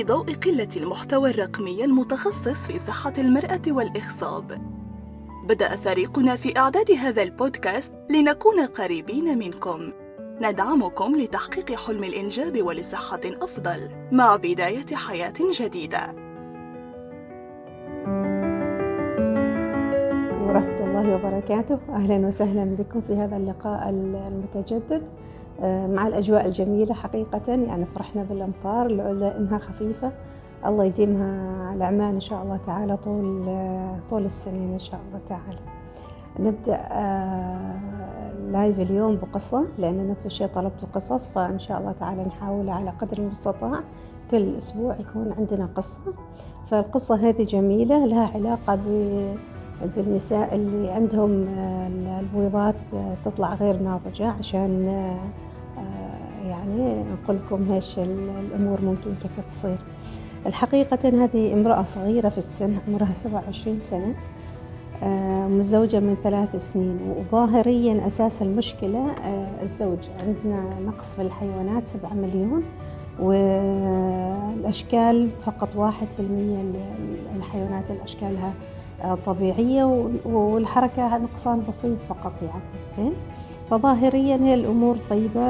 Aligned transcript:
في 0.00 0.06
ضوء 0.06 0.34
قلة 0.34 0.68
المحتوى 0.76 1.30
الرقمي 1.30 1.84
المتخصص 1.84 2.66
في 2.66 2.78
صحة 2.78 3.12
المرأة 3.18 3.62
والإخصاب 3.68 4.58
بدأ 5.48 5.76
فريقنا 5.76 6.36
في 6.36 6.58
إعداد 6.58 6.90
هذا 6.90 7.22
البودكاست 7.22 7.94
لنكون 8.10 8.60
قريبين 8.60 9.38
منكم. 9.38 9.92
ندعمكم 10.40 11.16
لتحقيق 11.16 11.72
حلم 11.72 12.04
الإنجاب 12.04 12.62
ولصحة 12.62 13.20
أفضل 13.24 13.88
مع 14.12 14.36
بداية 14.36 14.86
حياة 14.94 15.34
جديدة. 15.60 16.14
ورحمة 20.42 20.78
الله 20.80 21.14
وبركاته. 21.14 21.78
أهلا 21.88 22.26
وسهلا 22.26 22.64
بكم 22.64 23.00
في 23.00 23.12
هذا 23.12 23.36
اللقاء 23.36 23.88
المتجدد. 23.90 25.08
مع 25.62 26.06
الأجواء 26.06 26.46
الجميلة 26.46 26.94
حقيقة 26.94 27.52
يعني 27.52 27.86
فرحنا 27.86 28.22
بالأمطار 28.22 28.92
لولا 28.92 29.36
إنها 29.36 29.58
خفيفة. 29.58 30.12
الله 30.66 30.84
يديمها 30.84 31.66
على 31.66 31.84
عمان 31.84 32.14
إن 32.14 32.20
شاء 32.20 32.42
الله 32.42 32.56
تعالى 32.56 32.96
طول 32.96 33.44
طول 34.10 34.24
السنين 34.24 34.72
إن 34.72 34.78
شاء 34.78 35.00
الله 35.08 35.20
تعالى. 35.26 35.58
نبدأ 36.38 36.76
لايف 38.52 38.78
آه، 38.78 38.82
اليوم 38.82 39.16
بقصة 39.16 39.64
لأن 39.78 40.10
نفس 40.10 40.26
الشيء 40.26 40.46
طلبت 40.46 40.84
قصص 40.94 41.28
فإن 41.28 41.58
شاء 41.58 41.80
الله 41.80 41.92
تعالى 41.92 42.24
نحاول 42.24 42.68
على 42.68 42.90
قدر 42.90 43.18
المستطاع 43.18 43.80
كل 44.30 44.56
أسبوع 44.56 44.96
يكون 45.00 45.32
عندنا 45.38 45.68
قصة. 45.74 46.00
فالقصة 46.66 47.28
هذه 47.28 47.42
جميلة 47.44 48.06
لها 48.06 48.30
علاقة 48.34 48.78
بالنساء 49.96 50.54
اللي 50.54 50.90
عندهم 50.90 51.48
آه، 51.48 52.20
البويضات 52.20 52.74
تطلع 53.24 53.54
غير 53.54 53.76
ناضجة 53.76 54.30
عشان 54.30 54.86
يعني 56.48 57.04
نقول 57.12 57.36
لكم 57.36 57.72
إيش 57.72 57.98
الأمور 57.98 58.80
ممكن 58.80 59.14
كيف 59.22 59.40
تصير. 59.46 59.78
الحقيقة 60.46 61.24
هذه 61.24 61.52
امرأة 61.52 61.82
صغيرة 61.84 62.28
في 62.28 62.38
السن 62.38 62.76
عمرها 62.88 63.14
27 63.14 63.80
سنة 63.80 64.14
آه، 65.02 65.46
متزوجة 65.48 66.00
من 66.00 66.16
ثلاث 66.22 66.56
سنين. 66.72 66.98
وظاهريا 67.18 68.06
أساس 68.06 68.42
المشكلة 68.42 69.10
آه، 69.10 69.62
الزوج. 69.62 69.98
عندنا 70.20 70.80
نقص 70.86 71.14
في 71.14 71.22
الحيوانات 71.22 71.86
سبعة 71.86 72.14
مليون 72.14 72.62
والأشكال 74.60 75.28
فقط 75.46 75.76
واحد 75.76 76.06
في 76.16 76.22
المية 76.22 76.64
الحيوانات 77.36 77.90
الأشكالها 77.90 78.52
آه، 79.02 79.14
طبيعية 79.26 79.84
والحركة 80.24 81.18
نقصان 81.18 81.62
بسيط 81.68 81.98
فقط 81.98 82.32
يعني. 82.42 82.62
زين؟ 82.90 83.12
فظاهريا 83.70 84.36
هي 84.36 84.54
الأمور 84.54 84.96
طيبة 85.10 85.42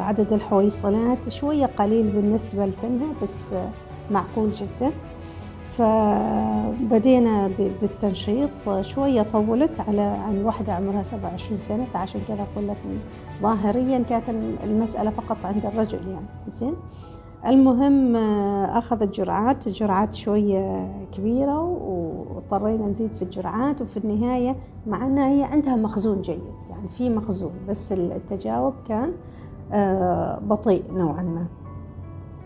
عدد 0.00 0.32
الحويصلات 0.32 1.28
شوية 1.28 1.66
قليل 1.66 2.10
بالنسبة 2.10 2.66
لسنها 2.66 3.06
بس 3.22 3.50
معقول 4.10 4.50
جدا. 4.52 4.92
فبدينا 5.78 7.50
بالتنشيط 7.82 8.80
شوية 8.80 9.22
طولت 9.22 9.80
على 9.80 10.00
عن 10.00 10.42
واحدة 10.44 10.72
عمرها 10.72 11.02
27 11.02 11.58
سنة 11.58 11.86
فعشان 11.94 12.20
كذا 12.28 12.46
أقول 12.52 12.68
لك 12.68 12.76
ظاهريا 13.42 13.98
كانت 13.98 14.28
المسألة 14.64 15.10
فقط 15.10 15.36
عند 15.44 15.66
الرجل 15.66 15.98
يعني 16.08 16.26
زين. 16.48 16.74
المهم 17.46 18.16
أخذت 18.66 19.14
جرعات 19.14 19.68
جرعات 19.68 20.14
شوية 20.14 20.92
كبيرة 21.12 21.60
واضطرينا 21.62 22.86
نزيد 22.86 23.10
في 23.12 23.22
الجرعات 23.22 23.82
وفي 23.82 23.96
النهاية 23.96 24.56
مع 24.86 25.06
أنها 25.06 25.28
هي 25.28 25.42
عندها 25.42 25.76
مخزون 25.76 26.22
جيد 26.22 26.42
يعني 26.70 26.88
في 26.88 27.10
مخزون 27.10 27.52
بس 27.68 27.92
التجاوب 27.92 28.74
كان 28.88 29.12
آه، 29.72 30.38
بطيء 30.38 30.84
نوعا 30.92 31.22
ما. 31.22 31.46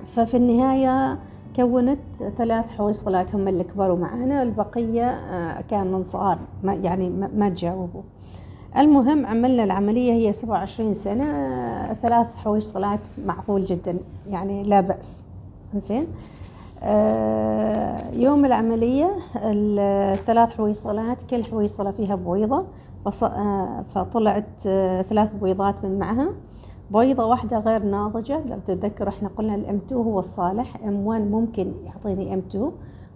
ففي 0.06 0.36
النهاية 0.36 1.18
كونت 1.56 1.98
ثلاث 2.36 2.72
حويصلات 2.72 3.34
هم 3.34 3.48
اللي 3.48 3.64
كبروا 3.64 3.96
معنا 3.96 4.42
البقية 4.42 5.10
آه، 5.10 5.60
كان 5.60 5.92
من 5.92 6.02
صغار 6.02 6.38
يعني 6.64 7.10
ما 7.10 7.48
تجاوبوا. 7.48 8.02
المهم 8.76 9.26
عملنا 9.26 9.64
العملية 9.64 10.12
هي 10.12 10.32
27 10.32 10.94
سنة 10.94 11.24
آه، 11.24 11.92
ثلاث 11.94 12.36
حويصلات 12.36 13.00
معقول 13.26 13.64
جدا 13.64 13.98
يعني 14.30 14.62
لا 14.62 14.80
بأس. 14.80 15.22
زين 15.74 16.06
يوم 18.22 18.44
العملية 18.44 19.10
الثلاث 19.36 20.52
حويصلات 20.52 21.22
كل 21.22 21.44
حويصلة 21.44 21.90
فيها 21.90 22.14
بويضة 22.14 22.64
آه، 23.22 23.84
فطلعت 23.94 24.46
آه، 24.66 25.02
ثلاث 25.02 25.30
بويضات 25.40 25.84
من 25.84 25.98
معها. 25.98 26.28
بويضة 26.90 27.24
واحدة 27.26 27.58
غير 27.58 27.82
ناضجة 27.82 28.40
لو 28.46 28.58
تتذكر 28.66 29.08
إحنا 29.08 29.28
قلنا 29.38 29.54
ال 29.54 29.65
M 29.65 29.76
2 29.86 30.00
هو 30.02 30.18
الصالح 30.18 30.76
M 30.84 31.06
1 31.06 31.30
ممكن 31.30 31.72
يعطيني 31.84 32.34
M 32.34 32.38
2 32.38 32.72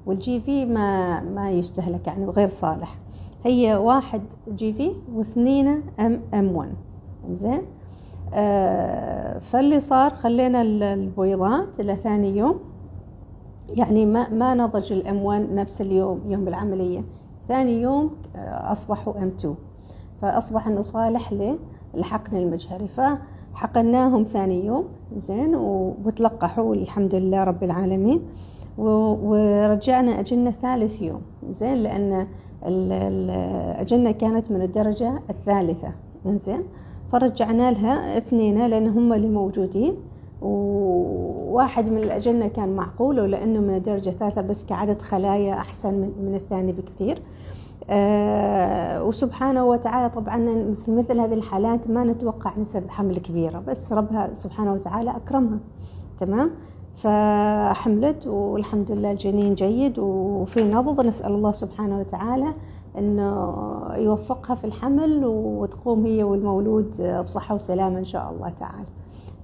وال 0.06 0.40
GV 0.40 0.64
ما 0.64 1.20
ما 1.20 1.50
يستهلك 1.50 2.06
يعني 2.06 2.26
غير 2.26 2.48
صالح. 2.48 2.94
هي 3.46 3.76
واحد 3.76 4.22
GV 4.48 4.92
واثنين 5.14 5.82
M 6.00 6.20
M 6.34 6.56
1 6.56 6.70
زين؟ 7.30 7.62
آه 8.34 9.38
فاللي 9.38 9.80
صار 9.80 10.10
خلينا 10.10 10.62
البويضات 10.62 11.80
إلى 11.80 11.96
ثاني 11.96 12.36
يوم. 12.36 12.60
يعني 13.68 14.06
ما 14.06 14.28
ما 14.28 14.54
نضج 14.54 14.92
الام 14.92 15.22
1 15.22 15.52
نفس 15.52 15.80
اليوم 15.80 16.20
يوم 16.28 16.48
العملية 16.48 17.04
ثاني 17.48 17.80
يوم 17.82 18.10
آه، 18.36 18.72
أصبحوا 18.72 19.18
ام 19.22 19.28
2 19.38 19.54
فأصبح 20.22 20.66
أنه 20.66 20.80
صالح 20.80 21.34
للحقن 21.94 22.36
المجهري. 22.36 22.88
فحقناهم 22.88 24.24
ثاني 24.24 24.66
يوم. 24.66 24.84
زين؟ 25.16 25.54
وتلقحوا 26.04 26.74
الحمد 26.74 27.14
لله 27.14 27.44
رب 27.44 27.64
العالمين. 27.64 28.22
ورجعنا 28.78 30.20
أجنة 30.20 30.50
ثالث 30.50 31.02
يوم. 31.02 31.22
زين؟ 31.50 31.74
لأن 31.74 32.26
الأجنة 32.64 34.10
كانت 34.10 34.50
من 34.50 34.62
الدرجة 34.62 35.12
الثالثة. 35.30 35.88
زين 36.26 36.62
فرجعنا 37.12 37.70
لها 37.70 38.18
اثنين 38.18 38.66
لأن 38.66 38.88
هم 38.88 39.12
اللي 39.12 39.28
موجودين. 39.28 39.94
وواحد 40.42 41.88
من 41.88 41.98
الأجنة 41.98 42.48
كان 42.48 42.76
معقول 42.76 43.20
ولأنه 43.20 43.60
من 43.60 43.74
الدرجة 43.74 44.08
الثالثة 44.08 44.42
بس 44.42 44.64
كعدد 44.64 45.02
خلايا 45.02 45.54
أحسن 45.54 45.94
من 45.94 46.34
الثاني 46.34 46.72
بكثير. 46.72 47.22
آه 47.90 49.04
وسبحانه 49.04 49.64
وتعالى 49.64 50.10
طبعا 50.10 50.36
في 50.84 50.90
مثل 50.90 51.20
هذه 51.20 51.34
الحالات 51.34 51.90
ما 51.90 52.04
نتوقع 52.04 52.58
نسب 52.58 52.90
حمل 52.90 53.18
كبيرة 53.18 53.58
بس 53.58 53.92
ربها 53.92 54.32
سبحانه 54.32 54.72
وتعالى 54.72 55.10
أكرمها. 55.10 55.58
تمام؟ 56.18 56.50
فحملت 56.96 58.26
والحمد 58.26 58.90
لله 58.92 59.10
الجنين 59.10 59.54
جيد. 59.54 59.98
وفي 59.98 60.64
نبض 60.64 61.06
نسأل 61.06 61.32
الله 61.32 61.52
سبحانه 61.52 61.98
وتعالى 62.00 62.52
إنه 62.98 63.54
يوفقها 63.96 64.54
في 64.54 64.64
الحمل 64.64 65.24
وتقوم 65.24 66.06
هي 66.06 66.22
والمولود 66.22 67.02
بصحة 67.24 67.54
وسلامة 67.54 67.98
إن 67.98 68.04
شاء 68.04 68.30
الله 68.30 68.48
تعالى. 68.48 68.86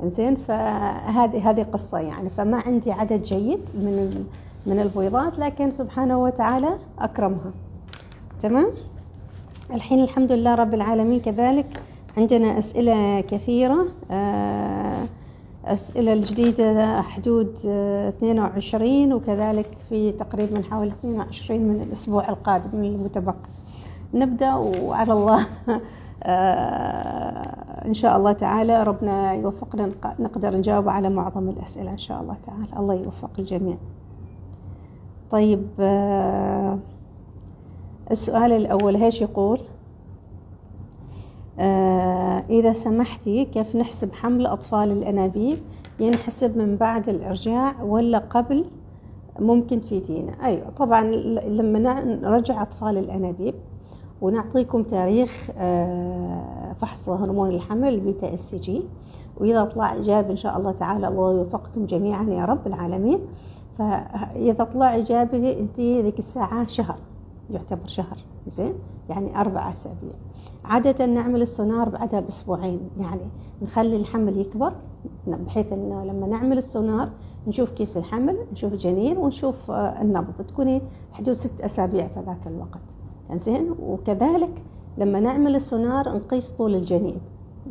إنزين؟ 0.02 0.36
فهذه 0.36 1.50
هذه 1.50 1.62
قصة 1.62 1.98
يعني. 1.98 2.30
فما 2.30 2.56
عندي 2.66 2.92
عدد 2.92 3.22
جيد 3.22 3.60
من 3.74 4.24
من 4.66 4.80
البويضات 4.80 5.38
لكن 5.38 5.72
سبحانه 5.72 6.22
وتعالى 6.22 6.78
أكرمها. 6.98 7.52
تمام؟ 8.40 8.66
الحين 9.70 10.00
الحمد 10.00 10.32
لله 10.32 10.54
رب 10.54 10.74
العالمين 10.74 11.20
كذلك 11.20 11.82
عندنا 12.16 12.58
أسئلة 12.58 13.20
كثيرة. 13.20 13.86
آه، 14.10 14.91
أسئلة 15.64 16.12
الجديدة 16.12 17.02
حدود 17.02 17.56
22 17.66 19.12
وكذلك 19.12 19.66
في 19.88 20.12
تقريبا 20.12 20.62
حوالي 20.70 20.90
22 20.90 21.60
من 21.60 21.82
الأسبوع 21.82 22.28
القادم 22.28 22.84
المتبقي. 22.84 23.50
نبدأ 24.14 24.54
وعلى 24.54 25.12
الله. 25.12 25.46
آه، 26.24 27.86
إن 27.86 27.94
شاء 27.94 28.16
الله 28.16 28.32
تعالى 28.32 28.82
ربنا 28.82 29.34
يوفقنا 29.34 29.90
نقدر 30.18 30.56
نجاوب 30.56 30.88
على 30.88 31.10
معظم 31.10 31.48
الأسئلة 31.48 31.90
إن 31.90 31.98
شاء 31.98 32.20
الله 32.20 32.36
تعالى. 32.46 32.78
الله 32.78 32.94
يوفق 32.94 33.30
الجميع. 33.38 33.76
طيب 35.30 35.68
آه 35.80 36.78
السؤال 38.10 38.52
الأول 38.52 38.96
هيش 38.96 39.20
يقول؟ 39.20 39.60
آه 41.58 42.44
إذا 42.50 42.72
سمحتي 42.72 43.44
كيف 43.44 43.76
نحسب 43.76 44.12
حمل 44.12 44.46
أطفال 44.46 44.90
الأنابيب؟ 44.90 45.58
ينحسب 46.00 46.56
من 46.58 46.76
بعد 46.76 47.08
الإرجاع 47.08 47.82
ولا 47.82 48.18
قبل 48.18 48.64
ممكن 49.38 49.80
تفيدينا 49.80 50.32
أيوة 50.44 50.70
طبعا 50.70 51.02
لما 51.48 51.78
نرجع 52.04 52.62
أطفال 52.62 52.98
الأنابيب 52.98 53.54
ونعطيكم 54.20 54.82
تاريخ 54.82 55.50
آه 55.58 56.72
فحص 56.72 57.08
هرمون 57.08 57.50
الحمل 57.50 57.88
ال 57.88 58.34
beta 58.34 58.54
hCG. 58.54 58.82
وإذا 59.36 59.64
طلع 59.64 59.92
ايجابي 59.92 60.30
إن 60.30 60.36
شاء 60.36 60.58
الله 60.58 60.72
تعالى 60.72 61.08
الله 61.08 61.32
يوفقكم 61.32 61.86
جميعا 61.86 62.24
يا 62.24 62.44
رب 62.44 62.66
العالمين. 62.66 63.18
فإذا 63.78 64.64
طلع 64.64 64.94
ايجابي 64.94 65.60
انت 65.60 65.80
ذيك 65.80 66.18
الساعة 66.18 66.66
شهر 66.66 66.98
يعتبر 67.50 67.86
شهر. 67.86 68.16
زين؟ 68.48 68.74
يعني 69.08 69.40
أربع 69.40 69.70
أسابيع. 69.70 70.12
عادة 70.64 71.06
نعمل 71.06 71.42
السونار 71.42 71.88
بعدها 71.88 72.20
بأسبوعين. 72.20 72.80
يعني 73.00 73.20
نخلي 73.62 73.96
الحمل 73.96 74.38
يكبر 74.38 74.72
بحيث 75.26 75.72
إنه 75.72 76.04
لما 76.04 76.26
نعمل 76.26 76.58
السونار 76.58 77.10
نشوف 77.46 77.70
كيس 77.70 77.96
الحمل 77.96 78.36
نشوف 78.52 78.72
جنين 78.72 79.16
ونشوف 79.16 79.70
آه، 79.70 80.02
النبض. 80.02 80.32
تكوني 80.48 80.82
حدود 81.12 81.34
ست 81.34 81.60
أسابيع 81.60 82.06
في 82.06 82.20
ذاك 82.20 82.46
الوقت. 82.46 82.80
زين 83.32 83.74
وكذلك 83.82 84.62
لما 84.98 85.20
نعمل 85.20 85.56
السونار 85.56 86.16
نقيس 86.16 86.50
طول 86.50 86.74
الجنين. 86.74 87.20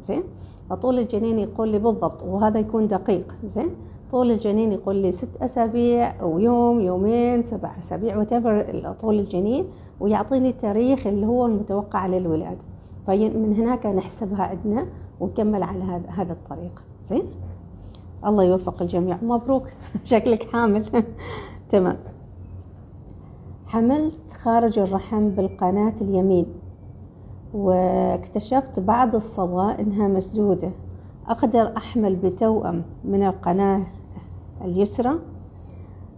زين 0.01 0.23
فطول 0.69 0.99
الجنين 0.99 1.39
يقول 1.39 1.69
لي 1.69 1.79
بالضبط 1.79 2.23
وهذا 2.23 2.59
يكون 2.59 2.87
دقيق. 2.87 3.35
زين 3.45 3.69
طول 4.11 4.31
الجنين 4.31 4.71
يقول 4.71 4.95
لي 4.95 5.11
ست 5.11 5.41
أسابيع 5.41 6.21
أو 6.21 6.39
يوم 6.39 6.81
يومين 6.81 7.43
سبع 7.43 7.79
أسابيع 7.79 8.17
وتبر 8.17 8.93
طول 8.99 9.19
الجنين 9.19 9.65
ويعطيني 9.99 10.49
التاريخ 10.49 11.07
اللي 11.07 11.25
هو 11.25 11.45
المتوقع 11.45 12.07
للولادة 12.07 12.61
فمن 13.07 13.53
هناك 13.53 13.85
نحسبها 13.85 14.43
عندنا 14.43 14.87
ونكمل 15.19 15.63
على 15.63 15.83
هذا 15.83 16.09
هذا 16.09 16.33
الطريق. 16.33 16.83
زين؟ 17.03 17.23
الله 18.25 18.43
يوفق 18.43 18.81
الجميع. 18.81 19.17
مبروك. 19.21 19.63
شكلك 20.03 20.43
حامل. 20.43 20.85
تمام. 21.71 21.97
حملت 23.65 24.31
خارج 24.43 24.79
الرحم 24.79 25.29
بالقناة 25.29 25.93
اليمين 26.01 26.45
واكتشفت 27.53 28.79
بعد 28.79 29.15
الصبا 29.15 29.79
إنها 29.79 30.07
مسدودة. 30.07 30.71
أقدر 31.27 31.77
أحمل 31.77 32.15
بتوأم 32.15 32.83
من 33.03 33.23
القناة 33.23 33.81
اليسرى. 34.65 35.13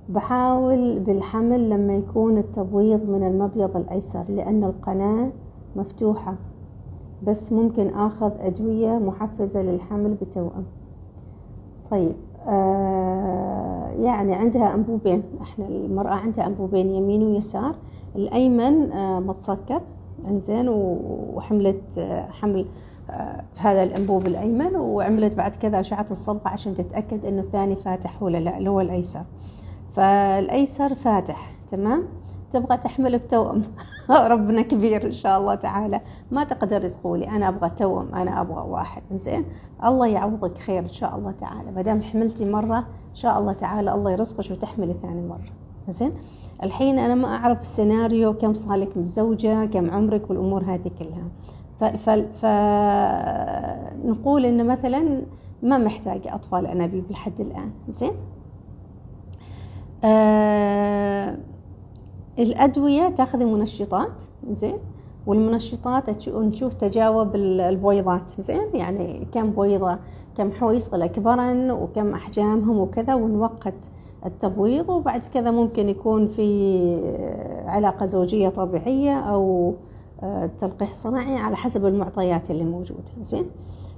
بحاول 0.09 0.99
بالحمل 0.99 1.69
لما 1.69 1.95
يكون 1.95 2.37
التبويض 2.37 3.09
من 3.09 3.27
المبيض 3.27 3.77
الأيسر 3.77 4.23
لأن 4.29 4.63
القناة 4.63 5.29
مفتوحة 5.75 6.35
بس 7.27 7.53
ممكن 7.53 7.87
آخذ 7.87 8.31
أدوية 8.39 8.97
محفزة 8.97 9.61
للحمل 9.61 10.13
بتوأم. 10.21 10.63
طيب 11.91 12.15
آه 12.47 13.89
يعني 13.99 14.35
عندها 14.35 14.75
أنبوبين. 14.75 15.23
إحنا 15.41 15.67
المرأة 15.67 16.13
عندها 16.13 16.47
أنبوبين 16.47 16.89
يمين 16.89 17.23
ويسار. 17.23 17.75
الأيمن 18.15 18.91
آه 18.91 19.19
متسكر. 19.19 19.81
إنزين 20.27 20.69
وحملت 21.33 21.97
آه 21.97 22.25
حمل. 22.25 22.65
في 23.53 23.59
هذا 23.59 23.83
الأنبوب 23.83 24.27
الأيمن 24.27 24.75
وعملت 24.75 25.35
بعد 25.35 25.55
كذا 25.55 25.79
أشعة 25.79 26.05
الصبغه 26.11 26.49
عشان 26.49 26.75
تتأكد 26.75 27.25
إنه 27.25 27.41
الثاني 27.41 27.75
فاتح 27.75 28.23
ولا 28.23 28.37
لا 28.37 28.57
اللي 28.57 28.69
هو 28.69 28.81
الأيسر. 28.81 29.23
فالأيسر 29.93 30.95
فاتح 30.95 31.51
تمام؟ 31.67 32.03
تبغى 32.51 32.77
تحمل 32.77 33.17
بتوأم. 33.17 33.63
ربنا 34.09 34.61
كبير 34.61 35.05
إن 35.05 35.11
شاء 35.11 35.39
الله 35.39 35.55
تعالى. 35.55 36.01
ما 36.31 36.43
تقدر 36.43 36.87
تقولي 36.87 37.27
أنا 37.27 37.47
أبغى 37.47 37.69
توأم 37.69 38.15
أنا 38.15 38.41
أبغى 38.41 38.69
واحد. 38.69 39.01
زين 39.11 39.45
الله 39.83 40.07
يعوضك 40.07 40.57
خير 40.57 40.79
إن 40.79 40.93
شاء 40.93 41.15
الله 41.15 41.31
تعالى. 41.31 41.71
ما 41.71 41.81
دام 41.81 42.01
حملتي 42.01 42.45
مرة 42.45 42.77
إن 42.79 43.15
شاء 43.15 43.39
الله 43.39 43.53
تعالى 43.53 43.93
الله 43.93 44.11
يرزقك 44.11 44.51
وتحملي 44.51 44.93
ثاني 44.93 45.27
مرة. 45.27 45.49
زين 45.89 46.11
الحين 46.63 46.99
أنا 46.99 47.15
ما 47.15 47.35
أعرف 47.35 47.61
السيناريو 47.61 48.33
كم 48.33 48.53
صار 48.53 48.77
لك 48.77 48.97
متزوجه 48.97 49.65
كم 49.65 49.91
عمرك 49.91 50.29
والأمور 50.29 50.63
هذه 50.63 50.91
كلها. 50.99 51.27
فنقول 54.01 54.45
إن 54.45 54.67
مثلا 54.67 55.21
ما 55.63 55.77
محتاجه 55.77 56.35
أطفال 56.35 56.67
أنابيب 56.67 57.11
لحد 57.11 57.41
الآن 57.41 57.71
زين؟ 57.89 58.13
آه 60.03 61.37
الأدوية 62.39 63.09
تاخذي 63.09 63.45
منشطات 63.45 64.23
زين؟ 64.49 64.77
والمنشطات 65.27 66.27
نشوف 66.27 66.73
تجاوب 66.73 67.35
البويضات 67.35 68.31
زين؟ 68.41 68.67
يعني 68.73 69.27
كم 69.31 69.51
بويضة 69.51 69.97
كم 70.37 70.51
حويصلة 70.51 71.07
كبرن 71.07 71.71
وكم 71.71 72.13
أحجامهم 72.13 72.77
وكذا 72.77 73.13
ونوقت 73.13 73.73
التبويض 74.25 74.89
وبعد 74.89 75.21
كذا 75.33 75.51
ممكن 75.51 75.89
يكون 75.89 76.27
في 76.27 76.97
علاقة 77.65 78.05
زوجية 78.05 78.49
طبيعية 78.49 79.19
أو 79.19 79.73
آه، 80.23 80.49
تلقيح 80.59 80.93
صناعي 80.93 81.35
على 81.35 81.55
حسب 81.55 81.85
المعطيات 81.85 82.51
اللي 82.51 82.63
موجودة 82.63 83.03
زين؟ 83.21 83.45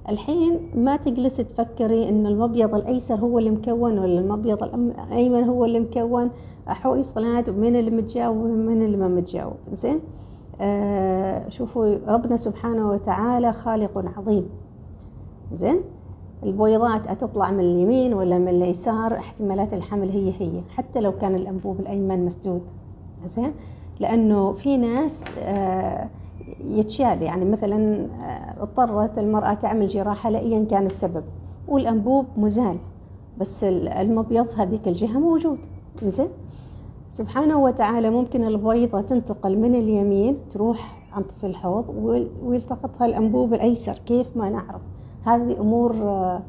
الحين 0.09 0.59
ما 0.75 0.95
تجلس 0.95 1.37
تفكري 1.37 2.09
إن 2.09 2.27
المبيض 2.27 2.75
الأيسر 2.75 3.15
هو 3.15 3.39
اللي 3.39 3.49
مكون 3.49 3.99
ولا 3.99 4.19
المبيض 4.19 4.63
الأيمن 4.63 5.43
هو 5.43 5.65
اللي 5.65 5.79
مكون؟ 5.79 6.29
احوي 6.69 7.01
صلات 7.01 7.49
ومين 7.49 7.75
اللي 7.75 7.91
متجاوب 7.91 8.37
ومين 8.37 8.81
اللي 8.81 8.97
ما 8.97 9.07
متجاوب 9.07 9.53
زين؟ 9.73 9.99
آه 10.61 11.49
شوفوا 11.49 11.95
ربنا 12.07 12.37
سبحانه 12.37 12.89
وتعالى 12.89 13.53
خالق 13.53 14.17
عظيم 14.17 14.49
زين؟ 15.53 15.81
البويضات 16.43 17.07
أتطلع 17.07 17.51
من 17.51 17.59
اليمين 17.59 18.13
ولا 18.13 18.37
من 18.37 18.47
اليسار؟ 18.47 19.17
احتمالات 19.17 19.73
الحمل 19.73 20.09
هي 20.09 20.33
هي 20.39 20.61
حتى 20.69 20.99
لو 20.99 21.11
كان 21.11 21.35
الأنبوب 21.35 21.79
الأيمن 21.79 22.25
مسدود 22.25 22.61
زين؟ 23.25 23.53
لأنه 23.99 24.51
في 24.51 24.77
ناس 24.77 25.23
آه 25.39 26.09
يتشال. 26.67 27.21
يعني 27.21 27.45
مثلا 27.45 28.05
آه، 28.05 28.63
اضطرت 28.63 29.19
المرأة 29.19 29.53
تعمل 29.53 29.87
جراحة 29.87 30.29
لأيا 30.29 30.65
كان 30.65 30.85
السبب. 30.85 31.23
والأنبوب 31.67 32.25
مزال 32.37 32.77
بس 33.39 33.63
المبيض 33.63 34.47
هذيك 34.57 34.87
الجهة 34.87 35.19
موجود. 35.19 35.57
زين 36.03 36.27
سبحانه 37.09 37.59
وتعالى 37.59 38.09
ممكن 38.09 38.43
البويضة 38.43 39.01
تنتقل 39.01 39.57
من 39.57 39.75
اليمين 39.75 40.37
تروح 40.49 41.01
عند 41.13 41.31
في 41.41 41.47
الحوض 41.47 41.85
ويلتقطها 42.43 43.05
الأنبوب 43.05 43.53
الأيسر. 43.53 43.97
كيف؟ 44.05 44.37
ما 44.37 44.49
نعرف. 44.49 44.81
هذه 45.23 45.59
أمور 45.59 45.95
آه، 45.95 46.41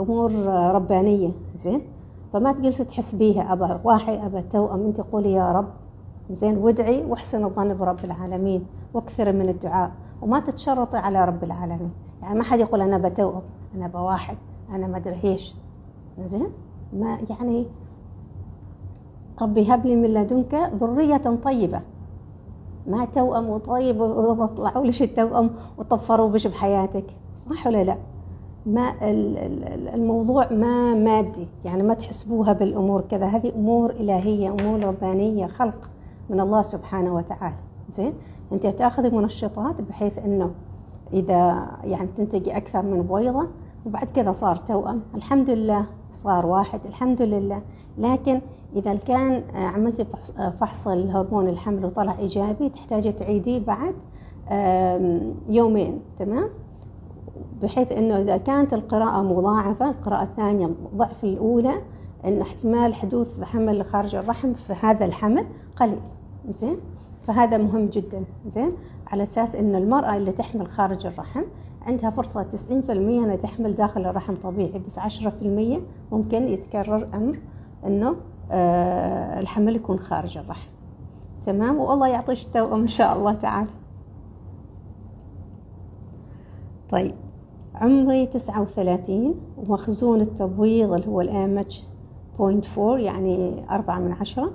أمور 0.00 0.30
آه، 0.32 0.72
ربانية. 0.72 1.30
زين 1.56 1.80
فما 2.32 2.52
تجلس 2.52 2.78
تحس 2.78 3.14
بيها. 3.14 3.52
أبا 3.52 3.80
واحد 3.84 4.18
أبا 4.18 4.40
توأم. 4.40 4.80
أنت 4.86 5.00
قولي 5.00 5.32
يا 5.32 5.52
رب. 5.52 5.68
زين 6.32 6.56
وادعي 6.56 7.04
واحسن 7.04 7.44
الظن 7.44 7.76
برب 7.76 8.04
العالمين 8.04 8.64
وأكثر 8.94 9.32
من 9.32 9.48
الدعاء 9.48 9.90
وما 10.22 10.40
تتشرطي 10.40 10.96
على 10.96 11.24
رب 11.24 11.44
العالمين. 11.44 11.90
يعني 12.22 12.38
ما 12.38 12.44
حد 12.44 12.60
يقول 12.60 12.80
أنا 12.80 12.98
بتوأم 12.98 13.42
أنا 13.74 13.86
بواحد 13.88 14.36
أنا 14.70 14.86
ما 14.86 14.96
أدري 14.96 15.18
إيش. 15.24 15.54
زين؟ 16.24 16.48
ما 16.92 17.18
يعني 17.30 17.66
ربي 19.42 19.74
هب 19.74 19.86
لي 19.86 19.96
من 19.96 20.14
لدنك 20.14 20.54
ذرية 20.54 21.16
طيبة. 21.16 21.80
ما 22.86 23.04
توأم 23.04 23.50
وطيب 23.50 24.00
وطلعوا 24.00 24.84
ليش 24.84 25.02
التوأم 25.02 25.50
وطفروا 25.78 26.28
بش 26.28 26.46
بحياتك. 26.46 27.04
صح 27.36 27.66
ولا 27.66 27.84
لا؟ 27.84 27.96
ما 28.66 28.94
الموضوع 29.94 30.52
ما 30.52 30.94
مادي 30.94 31.48
يعني 31.64 31.82
ما 31.82 31.94
تحسبوها 31.94 32.52
بالأمور 32.52 33.00
كذا. 33.00 33.26
هذه 33.26 33.52
أمور 33.56 33.90
إلهية 33.90 34.48
أمور 34.48 34.84
ربانية 34.84 35.46
خلق. 35.46 35.90
من 36.30 36.40
الله 36.40 36.62
سبحانه 36.62 37.14
وتعالى. 37.14 37.54
زين؟ 37.90 38.12
أنت 38.52 38.66
تاخذي 38.66 39.10
منشطات 39.10 39.80
بحيث 39.80 40.18
إنه 40.18 40.50
إذا 41.12 41.66
يعني 41.84 42.08
تنتجي 42.16 42.56
أكثر 42.56 42.82
من 42.82 43.02
بويضة 43.02 43.46
وبعد 43.86 44.10
كذا 44.10 44.32
صار 44.32 44.56
توأم. 44.56 45.02
الحمد 45.14 45.50
لله 45.50 45.86
صار 46.12 46.46
واحد 46.46 46.80
الحمد 46.86 47.22
لله. 47.22 47.62
لكن 47.98 48.40
إذا 48.76 48.94
كان 48.94 49.42
عملتي 49.54 50.06
فحص 50.60 50.88
الهرمون 50.88 51.48
الحمل 51.48 51.84
وطلع 51.84 52.18
إيجابي 52.18 52.68
تحتاجي 52.68 53.12
تعيديه 53.12 53.60
بعد 53.66 53.94
يومين. 55.48 56.00
تمام؟ 56.18 56.48
بحيث 57.62 57.92
إنه 57.92 58.18
إذا 58.18 58.36
كانت 58.36 58.74
القراءة 58.74 59.22
مضاعفة 59.22 59.90
القراءة 59.90 60.22
الثانية 60.22 60.70
ضعف 60.96 61.24
الأولى 61.24 61.74
إن 62.24 62.40
احتمال 62.40 62.94
حدوث 62.94 63.42
حمل 63.42 63.84
خارج 63.84 64.14
الرحم 64.14 64.52
في 64.52 64.72
هذا 64.72 65.04
الحمل 65.04 65.46
قليل. 65.76 66.00
زين؟ 66.48 66.76
فهذا 67.26 67.58
مهم 67.58 67.86
جدا. 67.86 68.24
زين؟ 68.46 68.72
على 69.06 69.22
أساس 69.22 69.56
إن 69.56 69.74
المرأة 69.74 70.16
اللي 70.16 70.32
تحمل 70.32 70.68
خارج 70.68 71.06
الرحم 71.06 71.42
عندها 71.82 72.10
فرصة 72.10 72.42
90% 72.42 72.90
إنها 72.90 73.36
تحمل 73.36 73.74
داخل 73.74 74.06
الرحم 74.06 74.34
طبيعي 74.34 74.82
بس 74.86 74.98
10% 74.98 75.80
ممكن 76.12 76.48
يتكرر 76.48 77.08
أمر 77.14 77.38
إنه 77.86 78.16
آه 78.50 79.40
الحمل 79.40 79.76
يكون 79.76 79.98
خارج 79.98 80.38
الرحم. 80.38 80.70
تمام؟ 81.42 81.78
والله 81.78 82.08
يعطيش 82.08 82.46
التوأم 82.46 82.80
إن 82.80 82.86
شاء 82.88 83.16
الله 83.16 83.32
تعالى. 83.32 83.70
طيب. 86.90 87.14
عمري 87.74 88.26
تسعة 88.26 88.62
وثلاثين 88.62 89.34
ومخزون 89.56 90.20
التبويض 90.20 90.92
اللي 90.92 91.06
هو 91.06 91.20
الامج 91.20 91.82
point 92.38 92.64
four 92.64 92.98
يعني 92.98 93.64
أربعة 93.70 93.98
من 93.98 94.12
عشرة. 94.12 94.52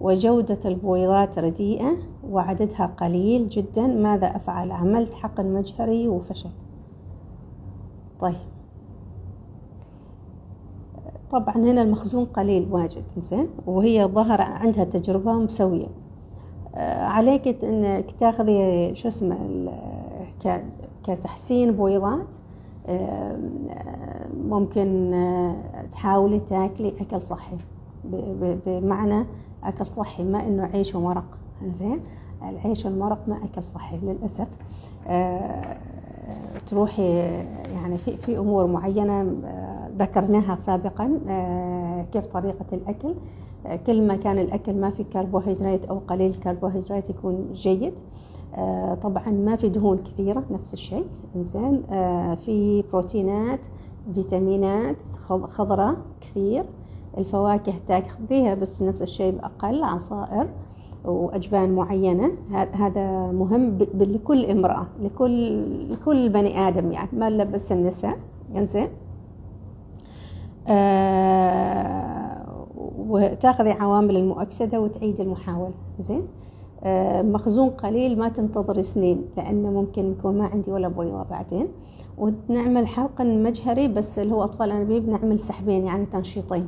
وجودة 0.00 0.58
البويضات 0.64 1.38
رديئة 1.38 1.96
وعددها 2.30 2.86
قليل 2.86 3.48
جدا. 3.48 3.86
ماذا 3.86 4.26
أفعل؟ 4.26 4.72
عملت 4.72 5.14
حقن 5.14 5.54
مجهري 5.54 6.08
وفشل 6.08 6.50
طيب. 8.20 8.34
طبعا 11.30 11.56
هنا 11.56 11.82
المخزون 11.82 12.24
قليل 12.24 12.68
واجد 12.70 13.04
زين 13.18 13.48
وهي 13.66 14.04
ظهر 14.04 14.40
عندها 14.40 14.84
تجربة 14.84 15.32
مسوية. 15.32 15.88
آه، 16.74 17.04
عليك 17.04 17.64
إنك 17.64 18.10
تاخذي 18.10 18.94
شو 18.94 19.08
اسمه 19.08 19.38
كتحسين 21.04 21.72
بويضات 21.72 22.36
ممكن 24.44 25.12
تحاولي 25.92 26.40
تاكلي 26.40 26.94
أكل 27.00 27.22
صحي. 27.22 27.56
بمعنى 28.66 29.26
أكل 29.64 29.86
صحي 29.86 30.24
ما 30.24 30.46
إنه 30.46 30.70
عيش 30.74 30.94
ومرق. 30.94 31.24
زين؟ 31.70 32.00
العيش 32.48 32.84
والمرق 32.84 33.18
ما 33.28 33.36
أكل 33.44 33.64
صحي 33.64 33.98
للأسف. 34.02 34.48
تروحي 36.70 37.18
يعني 37.74 37.98
في 37.98 38.16
في 38.16 38.38
أمور 38.38 38.66
معينة 38.66 39.34
ذكرناها 39.98 40.56
سابقا 40.56 41.20
كيف 42.12 42.26
طريقة 42.26 42.66
الأكل. 42.72 43.14
كل 43.86 44.06
ما 44.06 44.16
كان 44.16 44.38
الأكل 44.38 44.74
ما 44.74 44.90
في 44.90 45.04
كربوهيدرات 45.04 45.84
أو 45.84 45.98
قليل 45.98 46.30
الكربوهيدرات 46.30 47.10
يكون 47.10 47.52
جيد. 47.52 47.92
آه، 48.54 48.94
طبعا 48.94 49.28
ما 49.28 49.56
في 49.56 49.68
دهون 49.68 49.98
كثيرة 49.98 50.44
نفس 50.50 50.72
الشيء. 50.72 51.04
إنزين 51.36 51.82
آه، 51.90 52.34
في 52.34 52.82
بروتينات 52.92 53.60
فيتامينات 54.14 55.02
خضراء 55.28 55.96
كثير. 56.20 56.64
الفواكه 57.18 57.72
تأخذيها 57.86 58.54
بس 58.54 58.82
نفس 58.82 59.02
الشيء 59.02 59.32
بأقل 59.32 59.84
عصائر 59.84 60.48
وأجبان 61.04 61.74
معينة. 61.74 62.32
هذا 62.72 63.32
مهم 63.32 63.78
لكل 63.94 64.44
امرأة 64.46 64.86
لكل 65.00 65.92
لكل 65.92 66.28
بني 66.28 66.58
آدم 66.68 66.92
يعني 66.92 67.08
ما 67.12 67.44
بس 67.44 67.72
النساء. 67.72 68.18
إنزين. 68.56 68.88
آه 70.68 72.66
وتأخذي 72.98 73.70
عوامل 73.70 74.16
المؤكسدة 74.16 74.80
وتعيد 74.80 75.20
المحاولة. 75.20 75.72
زين 76.00 76.22
مخزون 77.22 77.70
قليل 77.70 78.18
ما 78.18 78.28
تنتظر 78.28 78.82
سنين 78.82 79.24
لأنه 79.36 79.70
ممكن 79.70 80.10
يكون 80.10 80.38
ما 80.38 80.46
عندي 80.46 80.70
ولا 80.72 80.88
بويضة 80.88 81.22
بعدين. 81.22 81.68
ونعمل 82.18 82.86
حقن 82.86 83.42
مجهري 83.42 83.88
بس 83.88 84.18
اللي 84.18 84.34
هو 84.34 84.44
أطفال 84.44 84.70
أنابيب 84.70 85.08
نعمل 85.08 85.38
سحبين 85.38 85.84
يعني 85.86 86.06
تنشيطين. 86.06 86.66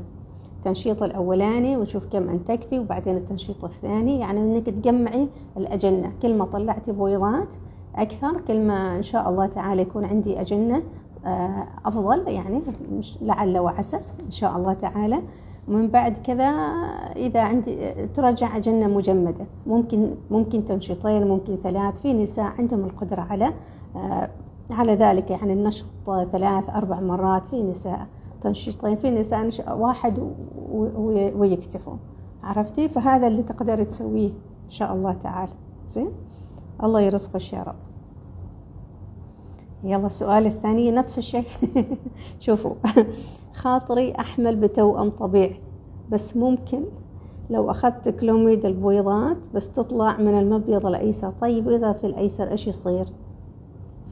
التنشيط 0.57 1.03
الأولاني 1.03 1.77
ونشوف 1.77 2.07
كم 2.07 2.29
أنتجتي 2.29 2.79
وبعدين 2.79 3.17
التنشيط 3.17 3.65
الثاني 3.65 4.21
يعني 4.21 4.41
إنك 4.41 4.67
تجمعي 4.67 5.29
الأجنة. 5.57 6.13
كل 6.23 6.35
ما 6.35 6.45
طلعتي 6.45 6.93
بويضات 6.93 7.55
أكثر 7.97 8.41
كل 8.41 8.61
ما 8.61 8.97
إن 8.97 9.03
شاء 9.03 9.29
الله 9.29 9.47
تعالى 9.47 9.83
يكون 9.83 10.05
عندي 10.05 10.41
أجنة 10.41 10.83
آه، 11.27 11.67
أفضل 11.85 12.29
يعني 12.29 12.61
لعل 13.21 13.59
وعسى. 13.59 13.97
إن 14.27 14.31
شاء 14.31 14.57
الله 14.57 14.73
تعالى. 14.73 15.23
ومن 15.69 15.89
بعد 15.89 16.19
كذا 16.19 16.45
إذا 17.17 17.41
عندي 17.41 17.93
ترجع 18.15 18.57
أجنة 18.57 18.87
مجمدة. 18.87 19.47
ممكن 19.67 20.15
ممكن 20.31 20.65
تنشيطين 20.65 21.29
ممكن 21.29 21.57
ثلاث. 21.57 22.01
في 22.01 22.13
نساء 22.13 22.45
عندهم 22.59 22.85
القدرة 22.85 23.21
على 23.21 23.53
آه، 23.97 24.31
على 24.71 24.95
ذلك 24.95 25.31
يعني 25.31 25.53
النشط 25.53 25.87
ثلاث 26.07 26.71
أربع 26.71 27.01
مرات. 27.01 27.43
في 27.51 27.63
نساء 27.63 28.07
تنشيطين 28.41 28.97
في 28.97 29.11
نساء 29.11 29.79
واحد 29.79 30.33
ويكتفون 31.37 31.99
عرفتي؟ 32.43 32.89
فهذا 32.89 33.27
اللي 33.27 33.43
تقدر 33.43 33.85
تسويه 33.85 34.29
إن 34.67 34.71
شاء 34.71 34.93
الله 34.93 35.13
تعالى. 35.13 35.53
زين؟ 35.89 36.11
الله 36.83 37.01
يرزقك 37.01 37.53
يا 37.53 37.63
رب. 37.63 37.77
يلا 39.85 40.07
السؤال 40.07 40.47
الثاني 40.47 40.91
نفس 40.91 41.19
الشيء. 41.19 41.45
شوفوا. 42.41 42.75
خاطري 43.53 44.13
أحمل 44.13 44.57
بتوأم 44.57 45.11
طبيعي. 45.11 45.61
بس 46.11 46.37
ممكن 46.37 46.85
لو 47.51 47.71
أخذت 47.71 48.09
كلوميد 48.09 48.67
البويضات 48.67 49.37
بس 49.55 49.71
تطلع 49.73 50.17
من 50.17 50.39
المبيض 50.39 50.87
الأيسر. 50.87 51.31
طيب 51.31 51.69
إذا 51.69 51.93
في 51.93 52.07
الأيسر 52.07 52.51
إيش 52.51 52.67
يصير؟ 52.67 53.07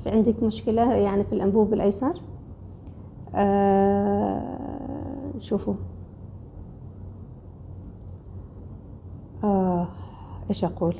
في 0.04 0.10
عندك 0.10 0.42
مشكلة 0.42 0.94
يعني 0.94 1.24
في 1.24 1.32
الأنبوب 1.32 1.72
الأيسر 1.72 2.20
آه 3.34 4.58
شوفوا. 5.38 5.74
آه 9.44 9.88
إيش 10.50 10.64
أقول؟ 10.64 10.94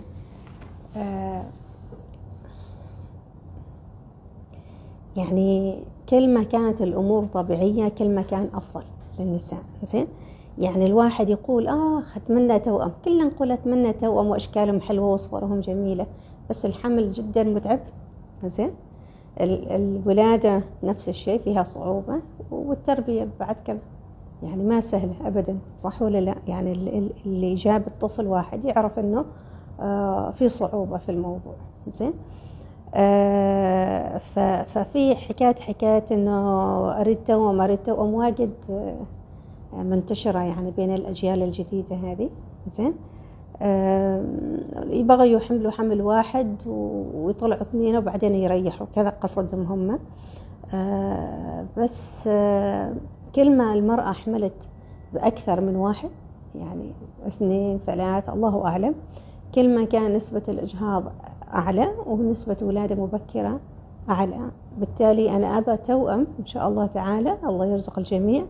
آه 0.96 1.44
يعني 5.16 5.82
كل 6.08 6.28
ما 6.34 6.42
كانت 6.42 6.82
الأمور 6.82 7.26
طبيعية 7.26 7.88
كل 7.88 8.10
ما 8.10 8.22
كان 8.22 8.48
أفضل 8.54 8.82
للنساء. 9.18 9.58
زين 9.82 10.06
يعني 10.58 10.86
الواحد 10.86 11.30
يقول 11.30 11.68
آه 11.68 12.02
أتمنى 12.16 12.58
توأم. 12.58 12.92
كلنا 13.04 13.24
نقول 13.24 13.52
أتمنى 13.52 13.92
توأم 13.92 14.26
وأشكالهم 14.26 14.80
حلوة 14.80 15.12
وصورهم 15.12 15.60
جميلة 15.60 16.06
بس 16.50 16.66
الحمل 16.66 17.10
جدا 17.10 17.42
متعب. 17.42 17.80
زين 18.44 18.70
الولادة 19.40 20.62
نفس 20.82 21.08
الشيء 21.08 21.38
فيها 21.40 21.62
صعوبة 21.62 22.20
والتربية 22.50 23.28
بعد 23.40 23.56
كذا. 23.64 23.78
يعني 24.42 24.62
ما 24.62 24.80
سهلة 24.80 25.14
أبدا 25.24 25.58
صح 25.76 26.02
ولا 26.02 26.18
لا؟ 26.20 26.34
يعني 26.48 26.72
اللي 27.26 27.54
جاب 27.54 27.86
الطفل 27.86 28.26
واحد 28.26 28.64
يعرف 28.64 28.98
أنه 28.98 29.24
آه 29.80 30.30
في 30.30 30.48
صعوبة 30.48 30.98
في 30.98 31.08
الموضوع. 31.08 31.54
زين 31.88 32.12
ففي 34.64 35.16
حكاية 35.16 35.54
حكاية 35.54 36.04
إنه 36.10 36.40
اريد 37.00 37.18
توأم 37.24 37.60
اريد 37.60 37.78
توأم 37.78 38.14
واجد 38.14 38.52
آه، 38.70 39.82
منتشرة 39.82 40.38
يعني 40.38 40.70
بين 40.70 40.94
الأجيال 40.94 41.42
الجديدة 41.42 41.96
هذه. 41.96 42.30
زين؟ 42.68 42.94
آه، 43.62 44.24
يبغوا 44.90 45.24
يحملوا 45.24 45.70
حمل 45.70 46.02
واحد 46.02 46.56
ويطلعوا 47.14 47.62
اثنين 47.62 47.96
وبعدين 47.96 48.34
يريحوا 48.34 48.86
كذا 48.94 49.10
قصدهم 49.10 49.62
هم. 49.62 49.98
بس 51.76 52.28
كل 53.34 53.56
ما 53.56 53.72
المرأة 53.72 54.12
حملت 54.12 54.68
بأكثر 55.14 55.60
من 55.60 55.76
واحد 55.76 56.10
يعني 56.54 56.92
اثنين 57.28 57.78
ثلاث 57.78 58.30
الله 58.30 58.66
أعلم 58.66 58.94
كل 59.54 59.74
ما 59.74 59.84
كان 59.84 60.14
نسبة 60.14 60.42
الإجهاض 60.48 61.12
أعلى 61.54 61.88
ونسبة 62.06 62.56
ولادة 62.62 62.94
مبكرة 62.94 63.60
أعلى. 64.10 64.50
بالتالي 64.78 65.36
أنا 65.36 65.58
أبى 65.58 65.76
توأم 65.76 66.26
إن 66.40 66.46
شاء 66.46 66.68
الله 66.68 66.86
تعالى 66.86 67.36
الله 67.44 67.66
يرزق 67.66 67.98
الجميع 67.98 68.42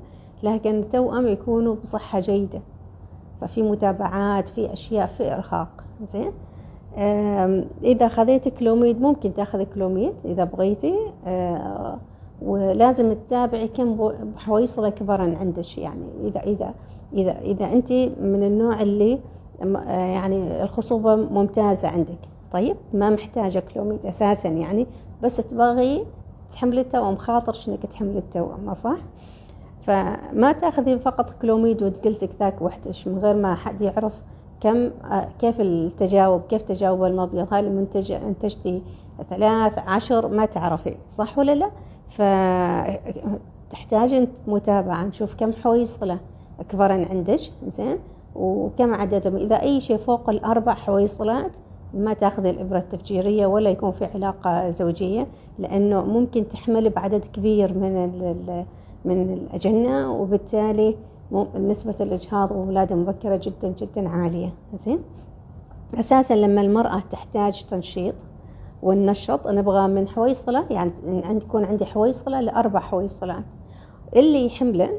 لكن 0.43 0.79
التوأم 0.79 1.29
يكونوا 1.29 1.75
بصحة 1.75 2.21
جيدة. 2.21 2.61
ففي 3.41 3.63
متابعات 3.63 4.49
في 4.49 4.73
أشياء 4.73 5.07
في 5.07 5.35
إرهاق. 5.35 5.85
زين؟ 6.03 6.33
إذا 7.83 8.09
خذيت 8.09 8.49
كلوميد 8.49 9.01
ممكن 9.01 9.35
تأخذ 9.35 9.63
كلوميد 9.63 10.15
إذا 10.25 10.45
بغيتي. 10.45 10.95
آه، 11.27 11.99
ولازم 12.43 13.13
تتابعي 13.13 13.69
كم 13.69 14.13
حويصلة 14.37 14.89
كبرا 14.89 15.37
عندك. 15.41 15.79
يعني 15.79 16.07
إذا 16.25 16.41
إذا 16.41 16.75
إذا 17.13 17.39
إذا 17.41 17.73
أنت 17.73 17.93
من 18.21 18.43
النوع 18.43 18.83
اللي 18.83 19.21
آه، 19.63 19.91
يعني 19.91 20.63
الخصوبة 20.63 21.17
ممتازة 21.17 21.89
عندك. 21.89 22.19
طيب 22.51 22.77
ما 22.95 23.11
محتاجة 23.11 23.59
كلوميد 23.75 24.07
أساسا 24.07 24.49
يعني 24.49 24.87
بس 25.23 25.37
تبغي 25.37 26.07
تحملي 26.51 26.81
التوأم 26.81 27.17
خاطرش 27.17 27.69
انك 27.69 27.87
تحملي 27.87 28.19
التوأم 28.19 28.75
صح؟ 28.75 28.97
فما 29.81 30.53
تاخذي 30.53 30.99
فقط 30.99 31.31
كلوميد 31.31 31.83
وتجلسك 31.83 32.31
ذاك 32.41 32.63
وحدش 32.63 33.09
من 33.09 33.19
غير 33.19 33.35
ما 33.35 33.55
حد 33.55 33.81
يعرف 33.81 34.13
كم 34.61 34.91
كيف 35.39 35.61
التجاوب 35.61 36.43
كيف 36.49 36.63
تجاوب 36.63 37.05
المبيض 37.05 37.47
هل 37.53 37.67
المنتج 37.67 38.13
انتجتي 38.13 38.83
ثلاث 39.31 39.79
عشر 39.79 40.29
ما 40.29 40.47
تعرفي 40.47 40.97
صح 41.09 41.39
ولا 41.39 41.55
لا؟ 41.55 41.71
فتحتاج 43.69 44.29
متابعة 44.47 45.05
نشوف 45.05 45.35
كم 45.35 45.53
حويصلة 45.53 46.19
كبرن 46.69 47.05
عندك 47.05 47.41
زين؟ 47.67 47.99
وكم 48.35 48.95
عددهم؟ 48.95 49.37
إذا 49.37 49.63
أي 49.63 49.81
شيء 49.81 49.97
فوق 49.97 50.31
الأربع 50.31 50.75
حويصلات 50.75 51.57
ما 51.95 52.13
تاخذ 52.13 52.47
الإبرة 52.47 52.79
التفجيرية 52.79 53.47
ولا 53.47 53.71
يكون 53.71 53.91
في 53.91 54.05
علاقة 54.05 54.71
زوجية 54.71 55.27
لأنه 55.59 56.05
ممكن 56.05 56.49
تحمل 56.49 56.91
بعدد 56.91 57.25
كبير 57.25 57.75
من 57.75 58.11
من 59.05 59.33
الأجنة 59.33 60.13
وبالتالي 60.13 60.97
نسبة 61.57 61.95
الإجهاض 62.01 62.51
وولادة 62.53 62.97
مبكرة 62.97 63.41
جدا 63.43 63.75
جدا 63.79 64.09
عالية. 64.09 64.55
زين؟ 64.75 64.99
أساسا 65.95 66.35
لما 66.35 66.61
المرأة 66.61 67.03
تحتاج 67.11 67.65
تنشيط 67.65 68.15
والنشط 68.83 69.49
نبغى 69.49 69.89
من 69.89 70.09
حويصلة 70.09 70.67
يعني 70.71 70.93
عندي 71.07 71.45
يكون 71.47 71.65
عندي 71.65 71.85
حويصلة 71.85 72.41
لأربع 72.41 72.81
حويصلات 72.81 73.45
اللي 74.17 74.47
يحملن 74.47 74.91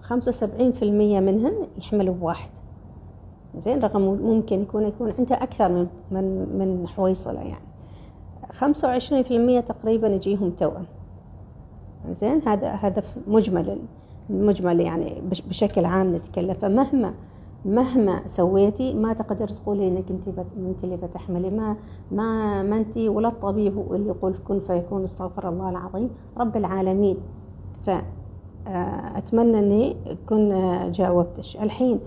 خمسة 0.00 0.28
وسبعين 0.28 0.72
في 0.72 0.82
المية 0.82 1.20
منهن 1.20 1.54
يحملوا 1.78 2.14
بواحد. 2.14 2.50
زين 3.56 3.80
رقم 3.80 4.00
ممكن 4.00 4.62
يكون 4.62 4.82
يكون 4.82 5.12
عنده 5.18 5.36
أكثر 5.36 5.68
من 5.72 5.86
من 6.10 6.58
من 6.58 6.88
حويصلة 6.88 7.40
يعني. 7.40 7.64
خمسة 8.52 8.88
وعشرين 8.88 9.22
في 9.22 9.36
المية 9.36 9.60
تقريبا 9.60 10.08
يجيهم 10.08 10.50
توأم. 10.50 10.84
زين 12.10 12.42
هذا 12.48 12.70
هذا 12.70 13.02
مجمل 13.26 13.78
المجمل 14.30 14.80
يعني 14.80 15.22
بشكل 15.48 15.84
عام 15.84 16.16
نتكلم. 16.16 16.54
فمهما 16.54 17.14
مهما 17.64 18.20
سويتي 18.26 18.94
ما 18.94 19.12
تقدر 19.12 19.48
تقولي 19.48 19.88
إنك 19.88 20.10
أنت. 20.10 20.28
أنت 20.56 20.84
اللي 20.84 20.96
بتحملي. 20.96 21.50
ما 21.50 21.76
ما 22.12 22.62
ما 22.62 22.76
أنت 22.76 22.96
ولا 22.96 23.28
الطبيب 23.28 23.76
هو 23.76 23.94
اللي 23.94 24.08
يقول 24.08 24.34
كن 24.48 24.60
فيكون 24.60 25.04
استغفر 25.04 25.48
الله 25.48 25.70
العظيم 25.70 26.10
رب 26.38 26.56
العالمين. 26.56 27.16
فأتمنى 27.86 29.58
إني 29.58 29.96
كن 30.28 30.48
جاوبتش. 30.90 31.56
الحين 31.56 32.00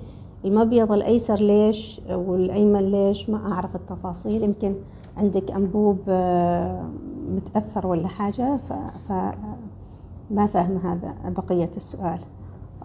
المبيض 0.46 0.92
الأيسر 0.92 1.36
ليش 1.36 2.02
والأيمن 2.10 2.92
ليش؟ 2.92 3.30
ما 3.30 3.54
أعرف 3.54 3.76
التفاصيل. 3.76 4.44
يمكن 4.44 4.76
عندك 5.18 5.52
أنبوب 5.52 5.98
متأثر 7.30 7.88
ولا 7.88 8.08
حاجة؟ 8.08 8.58
ف... 8.58 9.12
ما 10.32 10.46
فاهم 10.46 10.78
هذا 10.78 11.14
بقية 11.26 11.70
السؤال. 11.78 12.20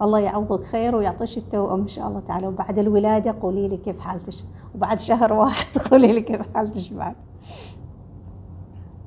الله 0.01 0.19
يعوضك 0.19 0.63
خير 0.63 0.95
ويعطيش 0.95 1.37
التوأم 1.37 1.81
إن 1.81 1.87
شاء 1.87 2.07
الله 2.07 2.19
تعالى. 2.19 2.47
وبعد 2.47 2.79
الولادة 2.79 3.35
قولي 3.41 3.67
لي 3.67 3.77
كيف 3.77 3.99
حالتك 3.99 4.33
وبعد 4.75 4.99
شهر 4.99 5.33
واحد 5.33 5.77
قولي 5.91 6.11
لي 6.13 6.21
كيف 6.21 6.53
حالتك 6.55 6.93
بعد. 6.93 7.15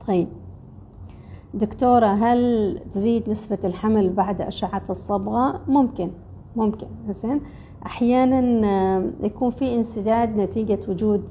طيب. 0.06 0.28
دكتورة 1.54 2.06
هل 2.06 2.78
تزيد 2.90 3.28
نسبة 3.30 3.58
الحمل 3.64 4.10
بعد 4.12 4.40
أشعة 4.40 4.82
الصبغة؟ 4.90 5.60
ممكن. 5.68 6.10
ممكن. 6.56 6.86
زين. 7.10 7.40
أحيانا 7.86 9.12
يكون 9.22 9.50
في 9.50 9.74
انسداد 9.74 10.36
نتيجة 10.36 10.78
وجود 10.88 11.28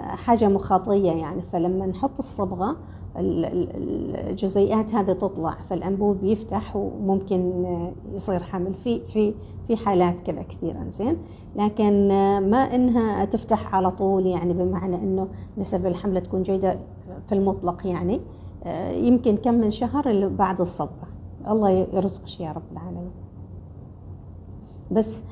حاجة 0.00 0.48
مخاطية 0.48 1.12
يعني. 1.12 1.42
فلما 1.52 1.86
نحط 1.86 2.18
الصبغة 2.18 2.76
الجزيئات 3.16 4.94
هذه 4.94 5.12
تطلع 5.12 5.50
فالأنبوب 5.70 6.24
يفتح 6.24 6.76
وممكن 6.76 7.66
يصير 8.14 8.42
حمل. 8.42 8.74
في 8.74 9.00
في 9.06 9.34
في 9.68 9.76
حالات 9.76 10.20
كذا 10.20 10.42
كثيرة 10.42 10.88
زين. 10.88 11.16
لكن 11.56 12.08
ما 12.50 12.74
إنها 12.74 13.24
تفتح 13.24 13.74
على 13.74 13.90
طول 13.90 14.26
يعني 14.26 14.52
بمعنى 14.52 14.96
إنه 14.96 15.28
نسب 15.58 15.86
الحمل 15.86 16.20
تكون 16.20 16.42
جيدة 16.42 16.78
في 17.26 17.34
المطلق 17.34 17.86
يعني. 17.86 18.20
يمكن 19.06 19.36
كم 19.36 19.54
من 19.54 19.70
شهر 19.70 20.28
بعد 20.28 20.60
الصبغة. 20.60 21.08
الله 21.48 21.70
يرزقش 21.70 22.40
يا 22.40 22.52
رب 22.52 22.62
العالمين. 22.72 23.10
بس 24.90 25.22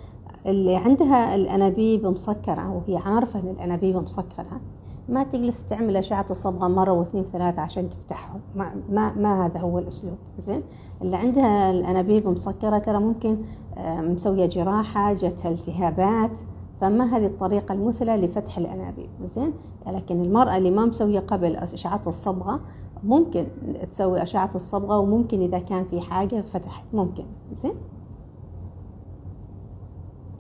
اللي 0.47 0.77
عندها 0.77 1.35
الأنابيب 1.35 2.07
مسكرة 2.07 2.71
وهي 2.73 2.97
عارفة 2.97 3.41
إن 3.41 3.49
الأنابيب 3.49 3.97
مسكرة. 3.97 4.61
ما 5.09 5.23
تجلس 5.23 5.67
تعمل 5.67 5.97
أشعة 5.97 6.27
الصبغة 6.31 6.69
مرة 6.69 6.93
واثنين 6.93 7.23
وثلاثة 7.25 7.63
عشان 7.63 7.89
تفتحهم 7.89 8.41
ما, 8.57 8.75
ما, 8.91 9.15
ما 9.15 9.47
هذا 9.47 9.61
هو 9.61 9.79
الأسلوب. 9.79 10.17
زين؟ 10.39 10.63
اللي 11.03 11.17
عندها 11.17 11.71
الأنابيب 11.71 12.29
مسكرة 12.29 12.79
ترى 12.79 12.99
ممكن 12.99 13.39
مسوية 13.79 14.47
جراحة 14.47 15.13
جتها 15.13 15.51
التهابات. 15.51 16.39
فما 16.81 17.17
هذه 17.17 17.27
الطريقة 17.27 17.73
المثلى 17.73 18.17
لفتح 18.17 18.59
الأنابيب. 18.59 19.11
زين؟ 19.25 19.53
لكن 19.87 20.25
المرأة 20.25 20.57
اللي 20.57 20.71
ما 20.71 20.85
مسوية 20.85 21.21
قبل 21.21 21.57
أشعة 21.57 22.03
الصبغة 22.07 22.61
ممكن 23.05 23.47
تسوي 23.91 24.23
أشعة 24.23 24.51
الصبغة 24.55 24.99
وممكن 24.99 25.41
إذا 25.41 25.59
كان 25.59 25.85
في 25.85 26.01
حاجة 26.01 26.45
فتحت 26.53 26.85
ممكن. 26.93 27.25
زين؟ 27.53 27.75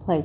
طيب. 0.08 0.25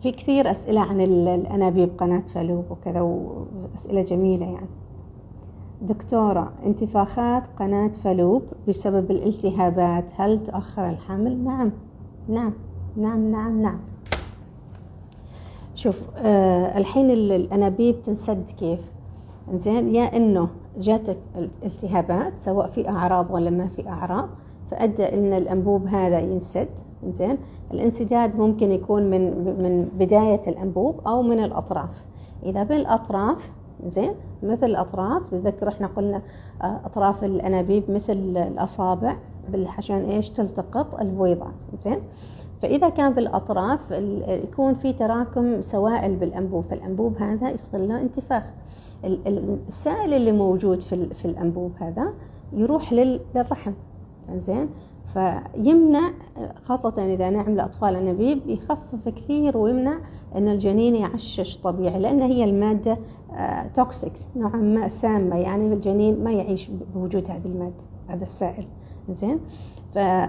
في 0.00 0.12
كثير 0.12 0.50
أسئلة 0.50 0.80
عن 0.80 1.00
الأنابيب 1.00 1.90
قناة 1.98 2.20
فلوب 2.20 2.64
وكذا 2.70 3.00
وأسئلة 3.00 4.02
جميلة 4.02 4.46
يعني. 4.46 4.68
دكتورة 5.82 6.52
انتفاخات 6.66 7.46
قناة 7.58 7.88
فلوب 7.88 8.42
بسبب 8.68 9.10
الالتهابات 9.10 10.10
هل 10.16 10.42
تأخر 10.42 10.90
الحمل؟ 10.90 11.44
نعم. 11.44 11.72
نعم. 12.28 12.52
نعم 12.96 13.30
نعم 13.30 13.62
نعم. 13.62 13.80
شوف 15.74 16.00
آه 16.16 16.78
الحين 16.78 17.10
الأنابيب 17.10 18.02
تنسد 18.02 18.50
كيف؟ 18.58 18.92
زين 19.54 19.94
يا 19.94 20.16
إنه 20.16 20.48
جاتك 20.78 21.18
التهابات 21.64 22.38
سواء 22.38 22.66
في 22.66 22.88
أعراض 22.88 23.30
ولا 23.30 23.50
ما 23.50 23.66
في 23.66 23.88
أعراض 23.88 24.28
فأدى 24.70 25.04
إن 25.04 25.32
الأنبوب 25.32 25.86
هذا 25.86 26.20
ينسد. 26.20 26.68
زين؟ 27.08 27.38
الانسداد 27.70 28.36
ممكن 28.36 28.72
يكون 28.72 29.10
من 29.10 29.22
من 29.62 29.88
بداية 29.98 30.40
الأنبوب 30.46 31.00
أو 31.06 31.22
من 31.22 31.44
الأطراف. 31.44 32.04
إذا 32.42 32.62
بالأطراف 32.62 33.52
زين؟ 33.86 34.14
مثل 34.42 34.66
الأطراف 34.66 35.22
تذكر 35.30 35.68
إحنا 35.68 35.86
قلنا 35.86 36.22
آه، 36.62 36.80
أطراف 36.84 37.24
الأنابيب 37.24 37.90
مثل 37.90 38.12
الأصابع 38.36 39.16
عشان 39.78 40.04
إيش؟ 40.04 40.30
تلتقط 40.30 41.00
البويضات 41.00 41.54
زين؟ 41.78 41.98
فإذا 42.62 42.88
كان 42.88 43.12
بالأطراف 43.12 43.90
يكون 44.28 44.74
في 44.74 44.92
تراكم 44.92 45.62
سوائل 45.62 46.16
بالأنبوب. 46.16 46.64
فالأنبوب 46.64 47.16
هذا 47.16 47.50
يصير 47.50 47.80
له 47.80 48.00
انتفاخ. 48.00 48.44
السائل 49.68 50.14
اللي 50.14 50.32
موجود 50.32 50.80
في 51.14 51.24
الأنبوب 51.24 51.72
هذا 51.80 52.12
يروح 52.52 52.92
للرحم 52.92 53.72
زين؟ 54.36 54.68
فيمنع 55.06 56.10
خاصة 56.62 57.14
إذا 57.14 57.30
نعم 57.30 57.56
لأطفال 57.56 57.96
أنابيب 57.96 58.48
يخفف 58.48 59.08
كثير 59.08 59.56
ويمنع 59.56 59.98
أن 60.36 60.48
الجنين 60.48 60.94
يعشش 60.94 61.58
طبيعي 61.58 61.98
لأن 61.98 62.22
هي 62.22 62.44
المادة 62.44 62.98
توكسيكس 63.74 64.26
آه، 64.36 64.38
نوعا 64.38 64.56
ما 64.56 64.88
سامة 64.88 65.36
يعني 65.36 65.72
الجنين 65.72 66.24
ما 66.24 66.32
يعيش 66.32 66.70
بوجود 66.94 67.30
هذه 67.30 67.46
المادة 67.46 67.84
هذا 68.08 68.22
السائل. 68.22 68.66
زين؟ 69.10 69.40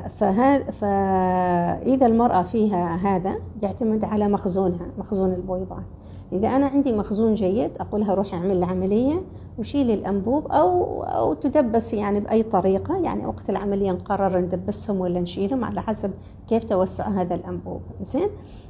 فهذا 0.09 0.71
فإذا 0.71 2.05
المرأة 2.05 2.41
فيها 2.41 2.95
هذا 2.95 3.35
يعتمد 3.63 4.05
على 4.05 4.27
مخزونها 4.27 4.87
مخزون 4.97 5.33
البويضات 5.33 5.83
إذا 6.33 6.47
أنا 6.47 6.65
عندي 6.65 6.93
مخزون 6.93 7.33
جيد 7.33 7.71
أقولها 7.79 8.13
روحي 8.13 8.37
أعمل 8.37 8.59
لي 8.59 8.65
عملية 8.65 9.21
وشيلي 9.59 9.93
الأنبوب 9.93 10.47
أو 10.47 11.03
أو 11.03 11.33
تدبس 11.33 11.93
يعني 11.93 12.19
بأي 12.19 12.43
طريقة 12.43 12.97
يعني 12.97 13.25
وقت 13.25 13.49
العملية 13.49 13.91
نقرر 13.91 14.39
ندبسهم 14.39 14.99
ولا 14.99 15.19
نشيلهم 15.19 15.63
على 15.63 15.81
حسب 15.81 16.11
كيف 16.47 16.63
توسع 16.63 17.07
هذا 17.07 17.35
الأنبوب. 17.35 17.81
زين؟ 18.01 18.27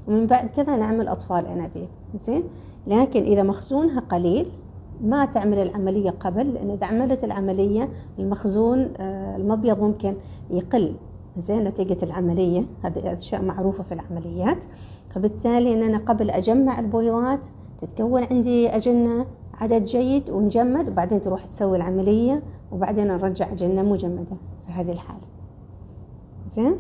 ومن 0.08 0.26
بعد 0.26 0.50
كذا 0.50 0.76
نعمل 0.76 1.08
أطفال 1.08 1.46
أنابيب. 1.46 1.88
زين؟ 2.16 2.44
لكن 2.88 3.24
إذا 3.24 3.44
مخزونها 3.44 4.00
قليل 4.00 4.46
ما 5.02 5.26
تعمل 5.26 5.58
العملية 5.58 6.10
قبل 6.10 6.54
لأن 6.54 6.70
إذا 6.70 6.88
عملت 6.88 7.24
العملية 7.24 7.90
المخزون 8.20 8.94
آه، 8.98 9.36
المبيض 9.36 9.80
ممكن 9.80 10.16
يقل. 10.50 10.94
زين؟ 11.38 11.64
نتيجة 11.64 11.98
العملية 12.04 12.66
هذه 12.84 13.14
أشياء 13.14 13.42
معروفة 13.42 13.84
في 13.84 13.94
العمليات. 13.94 14.64
فبالتالي 15.14 15.74
أن 15.74 15.84
أنا 15.84 15.98
قبل 15.98 16.30
أجمع 16.30 16.80
البويضات 16.80 17.40
تتكون 17.82 18.24
عندي 18.24 18.70
أجنة 18.70 19.26
عدد 19.54 19.86
جيد 19.86 20.30
ونجمد 20.30 20.90
وبعدين 20.90 21.22
تروح 21.22 21.46
تسوي 21.46 21.78
العملية 21.78 22.44
وبعدين 22.72 23.08
نرجع 23.08 23.52
أجنة 23.52 23.82
مجمدة 23.82 24.38
في 24.68 24.72
هذه 24.72 24.92
الحالة. 24.92 25.22
زين؟ 26.48 26.76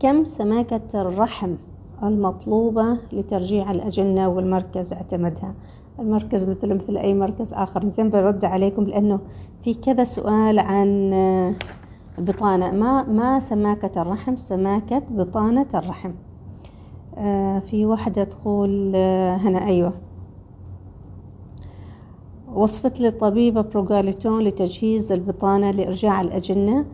كم 0.00 0.24
سماكة 0.24 0.80
الرحم 0.94 1.54
المطلوبة 2.02 2.96
لترجيع 3.12 3.70
الأجنة 3.70 4.28
والمركز 4.28 4.92
اعتمدها؟ 4.92 5.54
المركز 5.98 6.44
مثل 6.44 6.74
مثل 6.74 6.96
أي 6.96 7.14
مركز 7.14 7.54
آخر. 7.54 7.88
زين 7.88 8.10
برد 8.10 8.44
عليكم 8.44 8.82
لأنه 8.84 9.20
في 9.62 9.74
كذا 9.74 10.04
سؤال 10.04 10.58
عن 10.58 11.12
بطانة 12.18 12.70
ما 12.70 13.02
ما 13.02 13.40
سماكة 13.40 14.02
الرحم 14.02 14.36
سماكة 14.36 15.02
بطانة 15.10 15.66
الرحم. 15.74 16.12
آه 17.16 17.58
في 17.58 17.86
واحدة 17.86 18.24
تقول 18.24 18.92
آه 18.94 19.36
هنا 19.36 19.66
أيوة. 19.66 19.92
وصفت 22.54 23.00
لي 23.00 23.08
الطبيبة 23.08 23.60
بروغاليتون 23.60 24.42
لتجهيز 24.42 25.12
البطانة 25.12 25.70
لإرجاع 25.70 26.20
الأجنة. 26.20 26.84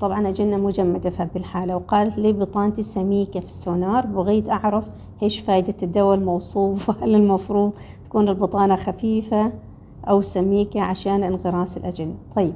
طبعا 0.00 0.28
أجنة 0.28 0.56
مجمدة 0.56 1.10
في 1.10 1.22
هذه 1.22 1.36
الحالة. 1.36 1.76
وقالت 1.76 2.18
لي 2.18 2.32
بطانتي 2.32 2.82
سميكة 2.82 3.40
في 3.40 3.46
السونار 3.46 4.06
بغيت 4.06 4.48
أعرف 4.48 4.84
إيش 5.22 5.40
فائدة 5.40 5.74
الدواء 5.82 6.14
الموصوف؟ 6.14 6.88
وهل 6.88 7.14
المفروض 7.14 7.72
تكون 8.04 8.28
البطانة 8.28 8.76
خفيفة 8.76 9.52
أو 10.08 10.22
سميكة 10.22 10.80
عشان 10.80 11.22
انغراس 11.22 11.76
الأجنة؟ 11.76 12.14
طيب. 12.36 12.54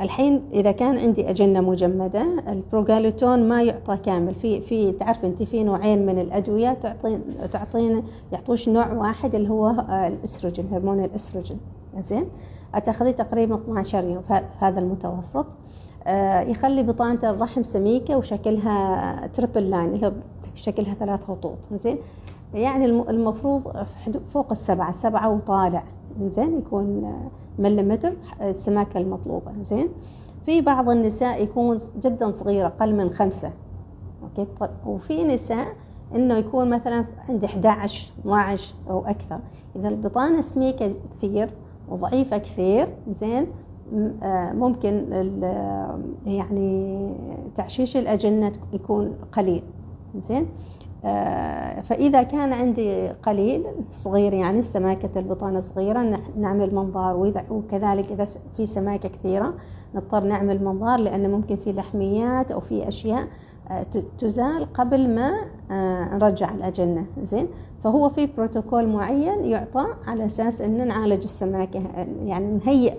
الحين 0.00 0.42
إذا 0.52 0.72
كان 0.72 0.98
عندي 0.98 1.30
أجنة 1.30 1.60
مجمدة 1.60 2.26
البروجالوتون 2.48 3.48
ما 3.48 3.62
يعطى 3.62 3.96
كامل. 3.96 4.34
في 4.34 4.60
في 4.60 4.92
تعرف 4.92 5.24
أنت 5.24 5.42
في 5.42 5.64
نوعين 5.64 6.06
من 6.06 6.18
الأدوية 6.18 6.72
تعطين 6.72 7.22
تعطينا 7.52 8.02
يعطوش 8.32 8.68
نوع 8.68 8.92
واحد 8.92 9.34
اللي 9.34 9.48
هو 9.50 9.70
الأستروجين 9.90 10.68
هرمون 10.72 11.04
الأستروجين. 11.04 11.60
زين؟ 11.98 12.24
تاخذيه 12.84 13.10
تقريبا 13.10 13.54
12 13.54 14.04
يوم 14.04 14.22
هذا 14.58 14.80
المتوسط. 14.80 15.46
آه، 16.06 16.40
يخلي 16.40 16.82
بطانة 16.82 17.30
الرحم 17.30 17.62
سميكة 17.62 18.16
وشكلها 18.16 19.26
triple 19.26 19.70
line 19.70 19.94
اللي 19.94 20.06
هو 20.06 20.12
شكلها 20.54 20.94
ثلاث 20.94 21.24
خطوط. 21.24 21.58
زين؟ 21.72 21.98
يعني 22.54 22.84
المفروض 22.86 23.62
فوق 24.32 24.50
السبعة 24.50 24.92
سبعة 24.92 25.30
وطالع. 25.30 25.84
زين؟ 26.20 26.58
يكون 26.58 27.12
مليمتر 27.58 28.12
السماكة 28.40 28.98
المطلوبة 28.98 29.52
زين؟ 29.62 29.88
في 30.46 30.60
بعض 30.60 30.90
النساء 30.90 31.42
يكون 31.42 31.78
جدا 32.00 32.30
صغير 32.30 32.66
أقل 32.66 32.94
من 32.94 33.10
خمسة. 33.10 33.50
أوكي؟ 34.22 34.46
طيب 34.60 34.70
وفي 34.86 35.24
نساء 35.24 35.66
إنه 36.14 36.34
يكون 36.34 36.70
مثلا 36.70 37.04
عندي 37.28 37.46
11 37.46 38.12
12 38.20 38.74
أو 38.90 39.06
أكثر. 39.06 39.38
إذا 39.76 39.88
البطانة 39.88 40.40
سميكة 40.40 40.94
كثير 41.16 41.50
وضعيفة 41.88 42.38
كثير 42.38 42.88
زين؟ 43.08 43.46
آه، 44.22 44.52
ممكن 44.52 45.06
يعني 46.26 47.08
تعشيش 47.54 47.96
الأجنة 47.96 48.52
يكون 48.72 49.12
قليل 49.32 49.62
زين؟ 50.16 50.42
آه، 50.42 50.46
فإذا 51.82 52.22
كان 52.22 52.52
عندي 52.52 53.08
قليل 53.08 53.66
صغير 53.90 54.32
يعني 54.32 54.62
سماكة 54.62 55.18
البطانة 55.18 55.60
صغيرة 55.60 56.18
نعمل 56.36 56.74
منظار 56.74 57.34
وكذلك 57.50 58.12
إذا 58.12 58.24
في 58.56 58.66
سماكة 58.66 59.08
كثيرة 59.08 59.54
نضطر 59.94 60.24
نعمل 60.24 60.64
منظار 60.64 60.98
لأن 60.98 61.30
ممكن 61.30 61.56
في 61.56 61.72
لحميات 61.72 62.50
أو 62.50 62.60
في 62.60 62.88
أشياء 62.88 63.28
آه، 63.70 63.86
تزال 64.18 64.72
قبل 64.72 65.14
ما 65.14 65.44
آه، 65.70 66.16
نرجع 66.16 66.50
الأجنة 66.54 67.06
زين؟ 67.22 67.48
فهو 67.84 68.08
في 68.08 68.26
بروتوكول 68.26 68.86
معين 68.88 69.44
يعطى 69.44 69.86
على 70.06 70.26
أساس 70.26 70.60
أن 70.60 70.88
نعالج 70.88 71.22
السماكة 71.22 71.82
يعني 72.24 72.60
نهيئ 72.64 72.94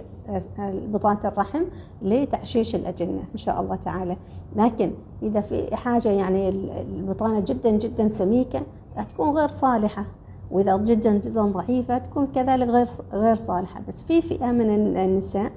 بطانة 0.67 1.19
الرحم 1.25 1.63
لتعشيش 2.01 2.75
الأجنة 2.75 3.23
إن 3.33 3.37
شاء 3.37 3.61
الله 3.61 3.75
تعالى. 3.75 4.17
لكن 4.55 4.91
إذا 5.23 5.41
في 5.41 5.75
حاجة 5.75 6.09
يعني 6.09 6.49
البطانة 6.81 7.39
جدا 7.39 7.69
جدا 7.71 8.07
سميكة 8.07 8.61
تكون 9.09 9.29
غير 9.29 9.47
صالحة. 9.47 10.05
وإذا 10.51 10.77
جدا 10.77 11.17
جدا 11.17 11.41
ضعيفة 11.41 11.97
تكون 11.97 12.27
كذلك 12.27 12.67
غير 12.67 12.87
غير 13.13 13.35
صالحة. 13.35 13.81
بس 13.87 14.01
في 14.01 14.21
فئة 14.21 14.51
من 14.51 14.97
النساء 14.97 15.51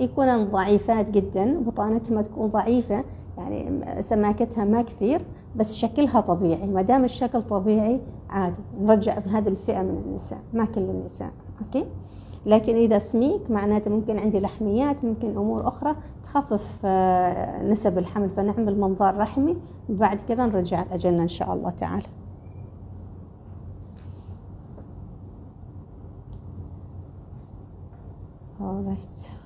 يكونن 0.00 0.44
ضعيفات 0.44 1.10
جدا 1.10 1.60
بطانتهم 1.60 2.20
تكون 2.20 2.46
ضعيفة 2.46 3.04
يعني 3.38 4.02
سماكتها 4.02 4.64
ما 4.64 4.82
كثير 4.82 5.20
بس 5.56 5.74
شكلها 5.74 6.20
طبيعي. 6.20 6.66
ما 6.66 6.82
دام 6.82 7.04
الشكل 7.04 7.42
طبيعي 7.42 8.00
عادي 8.30 8.60
نرجع 8.80 9.18
هذه 9.18 9.48
الفئة 9.48 9.82
من 9.82 10.02
النساء 10.06 10.38
ما 10.52 10.64
كل 10.64 10.80
النساء 10.80 11.30
أوكي؟ 11.64 11.86
لكن 12.46 12.76
إذا 12.76 12.98
سميك 12.98 13.50
معناته 13.50 13.90
ممكن 13.90 14.18
عندي 14.18 14.40
لحميات 14.40 15.04
ممكن 15.04 15.28
أمور 15.36 15.68
أخرى 15.68 15.96
تخفف 16.24 16.78
آه، 16.84 17.62
نسب 17.62 17.98
الحمل. 17.98 18.30
فنعمل 18.30 18.80
منظار 18.80 19.16
رحمي 19.16 19.56
بعد 19.88 20.18
كذا 20.28 20.46
نرجع 20.46 20.82
الأجنة 20.82 21.22
إن 21.22 21.28
شاء 21.28 21.54
الله 21.54 21.70
تعالى. 21.70 22.06
Alright. 28.60 29.41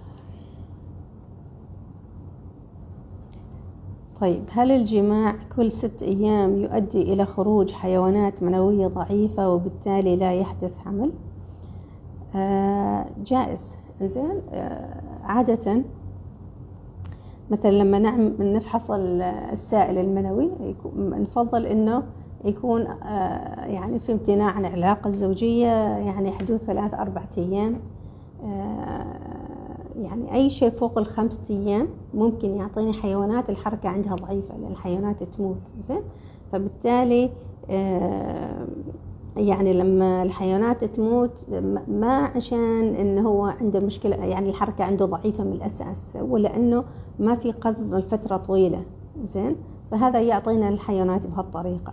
طيب 4.20 4.44
هل 4.50 4.70
الجماع 4.70 5.34
كل 5.56 5.72
ست 5.72 6.02
أيام 6.02 6.56
يؤدي 6.58 7.02
إلى 7.02 7.24
خروج 7.26 7.72
حيوانات 7.72 8.42
منوية 8.42 8.86
ضعيفة 8.86 9.50
وبالتالي 9.50 10.16
لا 10.16 10.32
يحدث 10.32 10.78
حمل؟ 10.78 11.12
آه 12.34 13.06
جائز 13.24 13.76
زين 14.02 14.40
آه 14.52 15.00
عادة 15.22 15.82
مثلا 17.50 17.70
لما 17.70 17.98
نعمل 17.98 18.52
نفحص 18.52 18.90
السائل 18.90 19.98
المنوي 19.98 20.50
نفضل 20.96 21.66
إنه 21.66 22.02
يكون 22.44 22.86
آه 22.86 23.64
يعني 23.64 24.00
في 24.00 24.12
امتناع 24.12 24.50
عن 24.50 24.64
العلاقة 24.64 25.08
الزوجية 25.08 25.96
يعني 25.98 26.30
حدود 26.30 26.56
ثلاث 26.56 26.94
أربعة 26.94 27.28
أيام 27.38 27.80
آه 28.44 29.25
يعني 30.02 30.34
أي 30.34 30.50
شيء 30.50 30.70
فوق 30.70 30.98
الخمسة 30.98 31.40
أيام 31.50 31.88
ممكن 32.14 32.56
يعطيني 32.56 32.92
حيوانات 32.92 33.50
الحركة 33.50 33.88
عندها 33.88 34.14
ضعيفة 34.14 34.56
لأن 34.56 34.72
الحيوانات 34.72 35.22
تموت 35.22 35.60
زين؟ 35.80 36.02
فبالتالي 36.52 37.30
آه، 37.70 38.66
يعني 39.36 39.72
لما 39.72 40.22
الحيوانات 40.22 40.84
تموت 40.84 41.46
ما 41.88 42.30
عشان 42.36 42.94
إنه 42.94 43.28
هو 43.28 43.44
عنده 43.44 43.80
مشكلة 43.80 44.16
يعني 44.16 44.50
الحركة 44.50 44.84
عنده 44.84 45.06
ضعيفة 45.06 45.44
من 45.44 45.52
الأساس 45.52 46.12
ولا 46.20 46.56
انه 46.56 46.84
ما 47.18 47.36
في 47.36 47.52
قذف 47.52 47.92
لفترة 47.92 48.36
طويلة 48.36 48.82
زين؟ 49.24 49.56
فهذا 49.90 50.20
يعطينا 50.20 50.68
الحيوانات 50.68 51.26
بهالطريقة. 51.26 51.92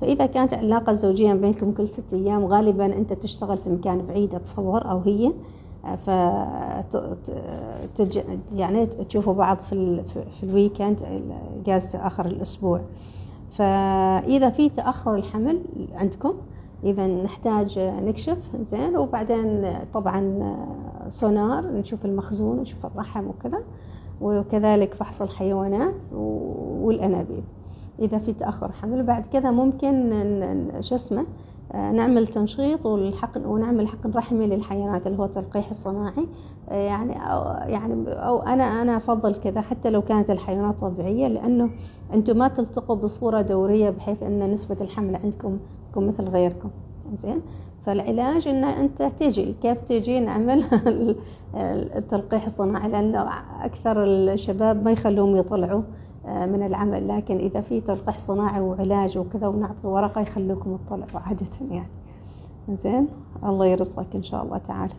فإذا 0.00 0.26
كانت 0.26 0.52
العلاقة 0.52 0.90
الزوجية 0.90 1.32
بينكم 1.32 1.72
كل 1.72 1.88
ست 1.88 2.14
أيام 2.14 2.44
غالبا 2.44 2.86
أنت 2.86 3.12
تشتغل 3.12 3.58
في 3.58 3.70
مكان 3.70 4.06
بعيد 4.06 4.34
أتصور 4.34 4.90
أو 4.90 4.98
هي 4.98 5.32
ف 5.96 6.10
يعني 8.54 8.86
تشوفوا 8.86 9.34
بعض 9.34 9.58
في 9.58 10.02
في 10.04 10.42
الويكند 10.42 11.00
اجازه 11.62 12.06
اخر 12.06 12.26
الأسبوع. 12.26 12.80
فإذا 13.50 14.50
في 14.50 14.68
تأخر 14.68 15.14
الحمل 15.14 15.60
عندكم 15.94 16.34
إذا 16.84 17.06
نحتاج 17.06 17.78
نكشف 17.78 18.38
زين. 18.62 18.96
وبعدين 18.96 19.72
طبعا 19.92 20.54
سونار 21.08 21.72
نشوف 21.72 22.04
المخزون 22.04 22.60
نشوف 22.60 22.86
الرحم 22.86 23.26
وكذا. 23.26 23.58
وكذلك 24.20 24.94
فحص 24.94 25.22
الحيوانات 25.22 26.04
والأنابيب. 26.80 27.44
إذا 27.98 28.18
في 28.18 28.32
تأخر 28.32 28.72
حمل 28.72 29.02
بعد 29.02 29.26
كذا 29.26 29.50
ممكن 29.50 30.10
شو 30.80 30.94
اسمه؟ 30.94 31.26
نعمل 31.72 32.26
تنشيط 32.26 32.86
والحقن 32.86 33.44
ونعمل 33.44 33.88
حقن 33.88 34.10
رحمي 34.10 34.46
للحيوانات 34.46 35.06
اللي 35.06 35.18
هو 35.18 35.26
تلقيح 35.26 35.70
الصناعي. 35.70 36.26
آه، 36.68 36.74
يعني 36.74 37.32
أو 37.32 37.68
يعني 37.68 37.94
أو 38.08 38.42
أنا 38.42 38.82
أنا 38.82 38.96
أفضل 38.96 39.34
كذا 39.34 39.60
حتى 39.60 39.90
لو 39.90 40.02
كانت 40.02 40.30
الحيوانات 40.30 40.78
طبيعية 40.80 41.28
لأنه 41.28 41.70
أنتم 42.14 42.38
ما 42.38 42.48
تلتقوا 42.48 42.96
بصورة 42.96 43.40
دورية 43.40 43.90
بحيث 43.90 44.22
أن 44.22 44.50
نسبة 44.50 44.76
الحمل 44.80 45.16
عندكم 45.16 45.58
تكون 45.90 46.06
مثل 46.06 46.24
غيركم. 46.24 46.70
زين؟ 47.14 47.42
فالعلاج 47.86 48.48
إن 48.48 48.64
أنت 48.64 49.02
تجي 49.02 49.54
كيف 49.62 49.80
تجي 49.80 50.20
نعمل 50.20 50.64
التلقيح 51.96 52.46
الصناعي؟ 52.46 52.88
لأنه 52.88 53.28
أكثر 53.60 54.04
الشباب 54.04 54.84
ما 54.84 54.92
يخلوهم 54.92 55.36
يطلعوا 55.36 55.80
آه، 55.80 55.84
من 56.26 56.62
العمل. 56.66 57.08
لكن 57.08 57.36
إذا 57.36 57.60
في 57.60 57.80
تلقيح 57.80 58.18
صناعي 58.18 58.60
وعلاج 58.60 59.18
وكذا 59.18 59.46
ونعطي 59.46 59.86
ورقة 59.86 60.20
يخلوكم 60.20 60.76
تطلعوا 60.76 61.20
عادة 61.26 61.46
يعني. 61.70 61.88
زين 62.68 63.08
الله 63.44 63.66
يرزقك 63.66 64.06
إن 64.14 64.22
شاء 64.22 64.42
الله 64.42 64.58
تعالى. 64.58 64.92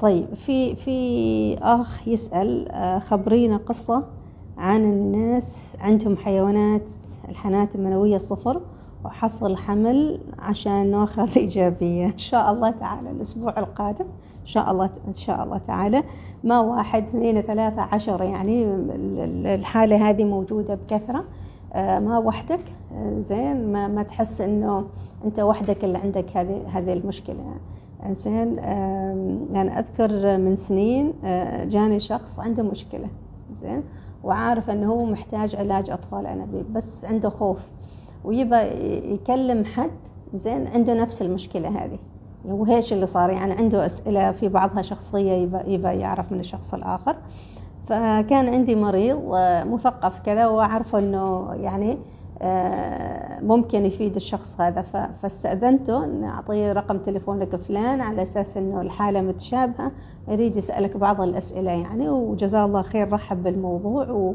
طيب 0.00 0.34
في 0.34 0.74
في 0.76 1.58
أخ 1.58 2.08
يسأل 2.08 2.68
آه، 2.72 2.98
خبرينا 2.98 3.56
قصة 3.56 4.04
عن 4.58 4.84
الناس 4.84 5.76
عندهم 5.80 6.16
حيوانات 6.16 6.90
الحنات 7.28 7.74
المنوية 7.74 8.18
صفر 8.18 8.60
وحصل 9.04 9.56
حمل 9.56 10.20
عشان 10.38 10.90
ناخذ 10.90 11.28
إيجابية 11.38 12.06
إن 12.06 12.18
شاء 12.18 12.52
الله 12.52 12.70
تعالى 12.70 13.10
الأسبوع 13.10 13.58
القادم. 13.58 14.06
إن 14.40 14.46
شاء 14.46 14.70
الله 14.70 14.90
إن 15.08 15.12
شاء 15.12 15.44
الله 15.44 15.58
تعالى. 15.58 16.02
ما 16.44 16.60
واحد 16.60 17.02
اثنين 17.02 17.40
ثلاثة 17.40 17.82
عشر 17.82 18.22
يعني 18.22 18.64
الحالة 19.54 20.10
هذه 20.10 20.24
موجودة 20.24 20.74
بكثرة. 20.74 21.24
آه، 21.72 21.98
ما 21.98 22.18
وحدك؟ 22.18 22.64
آه، 22.94 23.20
زين. 23.20 23.72
ما, 23.72 23.88
ما 23.88 24.02
تحس 24.02 24.40
إنه 24.40 24.86
أنت 25.24 25.40
وحدك 25.40 25.84
اللي 25.84 25.98
عندك 25.98 26.36
هذه 26.36 26.62
هذه 26.68 26.92
المشكلة. 26.92 27.44
زين. 28.10 28.56
يعني 29.52 29.78
أذكر 29.78 30.38
من 30.38 30.56
سنين 30.56 31.12
آه، 31.24 31.64
جاني 31.64 32.00
شخص 32.00 32.38
عنده 32.38 32.62
مشكلة. 32.62 33.08
زين. 33.52 33.82
وعارف 34.24 34.70
إنه 34.70 34.92
هو 34.92 35.04
محتاج 35.04 35.56
علاج 35.56 35.90
أطفال 35.90 36.26
أنابيب 36.26 36.72
بس 36.72 37.04
عنده 37.04 37.28
خوف. 37.28 37.68
ويبى 38.24 38.60
يكلم 39.14 39.64
حد. 39.64 39.90
زين. 40.34 40.66
عنده 40.66 40.94
نفس 40.94 41.22
المشكلة 41.22 41.68
هذه. 41.68 41.98
وهيش 42.44 42.92
اللي 42.92 43.06
صار؟ 43.06 43.30
يعني 43.30 43.52
عنده 43.52 43.86
أسئلة 43.86 44.32
في 44.32 44.48
بعضها 44.48 44.82
شخصية 44.82 45.32
يبى 45.66 45.88
يعرف 45.88 46.32
من 46.32 46.40
الشخص 46.40 46.74
الآخر. 46.74 47.16
فكان 47.86 48.48
عندي 48.48 48.76
مريض 48.76 49.20
مثقف 49.66 50.18
كذا 50.18 50.46
وأعرف 50.46 50.96
أنه 50.96 51.54
يعني 51.54 51.98
آه، 52.42 53.40
ممكن 53.40 53.86
يفيد 53.86 54.14
الشخص 54.14 54.60
هذا. 54.60 54.82
فاستأذنته 55.22 56.04
أن 56.04 56.24
أعطيه 56.24 56.72
رقم 56.72 56.98
تليفونك 56.98 57.56
فلان 57.56 58.00
على 58.00 58.22
أساس 58.22 58.56
أنه 58.56 58.80
الحالة 58.80 59.20
متشابهة 59.20 59.92
يريد 60.28 60.56
يسألك 60.56 60.96
بعض 60.96 61.20
الأسئلة 61.20 61.70
يعني. 61.70 62.08
وجزاه 62.08 62.64
الله 62.64 62.82
خير 62.82 63.12
رحب 63.12 63.42
بالموضوع 63.42 64.10
و 64.10 64.34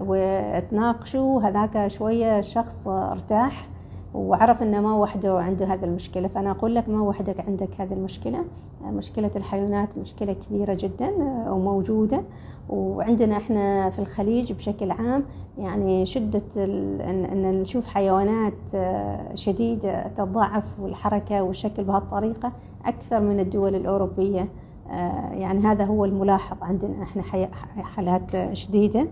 وتناقشوا. 0.00 1.42
هذاك 1.42 1.88
شوية 1.88 2.38
الشخص 2.38 2.88
ارتاح. 2.88 3.68
وعرف 4.14 4.62
إنه 4.62 4.80
ما 4.80 4.94
وحده 4.94 5.38
عنده 5.38 5.66
هذه 5.66 5.84
المشكلة. 5.84 6.28
فأنا 6.28 6.50
أقول 6.50 6.74
لك 6.74 6.88
ما 6.88 7.00
وحدك 7.02 7.40
عندك 7.40 7.80
هذه 7.80 7.92
المشكلة. 7.92 8.44
مشكلة 8.84 9.30
الحيوانات 9.36 9.98
مشكلة 9.98 10.32
كبيرة 10.32 10.74
جدا 10.74 11.08
آه، 11.08 11.52
وموجودة. 11.52 12.22
وعندنا 12.68 13.36
إحنا 13.36 13.90
في 13.90 13.98
الخليج 13.98 14.52
بشكل 14.52 14.90
عام 14.90 15.24
يعني 15.58 16.06
شدة 16.06 16.42
ان 16.56 17.60
نشوف 17.62 17.86
حيوانات 17.86 18.74
آه، 18.74 19.34
شديدة 19.34 20.08
تتضاعف 20.08 20.80
والحركة 20.80 21.42
والشكل 21.42 21.84
بهالطريقة 21.84 22.52
أكثر 22.86 23.20
من 23.20 23.40
الدول 23.40 23.74
الأوروبية. 23.74 24.48
يعني 25.32 25.60
هذا 25.60 25.84
هو 25.84 26.04
الملاحظ 26.04 26.56
عندنا. 26.62 27.02
إحنا 27.02 27.22
حالات 27.82 28.54
شديدة. 28.54 29.06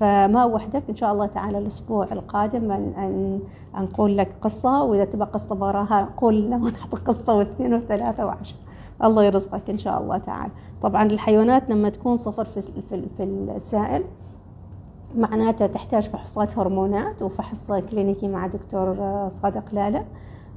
فما 0.00 0.44
وحدك 0.44 0.82
إن 0.90 0.96
شاء 0.96 1.12
الله 1.12 1.26
تعالى 1.26 1.58
الأسبوع 1.58 2.08
القادم 2.12 2.70
أن 2.70 3.40
نقول 3.74 4.16
لك 4.16 4.34
قصة 4.42 4.82
وإذا 4.82 5.04
تبغى 5.04 5.26
قصة 5.26 5.54
براها 5.54 6.08
قول 6.16 6.42
لنا 6.42 6.56
ونحط 6.64 6.94
قصة 6.94 7.34
واثنين 7.34 7.74
وثلاثة 7.74 8.26
وعشرة. 8.26 8.58
الله 9.04 9.24
يرزقك 9.24 9.70
إن 9.70 9.78
شاء 9.78 10.02
الله 10.02 10.18
تعالى. 10.18 10.52
طبعا 10.82 11.02
الحيوانات 11.02 11.70
لما 11.70 11.88
تكون 11.88 12.16
صفر 12.16 12.44
في 12.44 12.60
في 13.18 13.22
السائل 13.22 14.04
معناته 15.16 15.66
تحتاج 15.66 16.08
فحوصات 16.08 16.58
هرمونات 16.58 17.22
وفحص 17.22 17.72
كلينيكي 17.72 18.28
مع 18.28 18.46
دكتور 18.46 18.96
صادق 19.28 19.74
لاله 19.74 20.04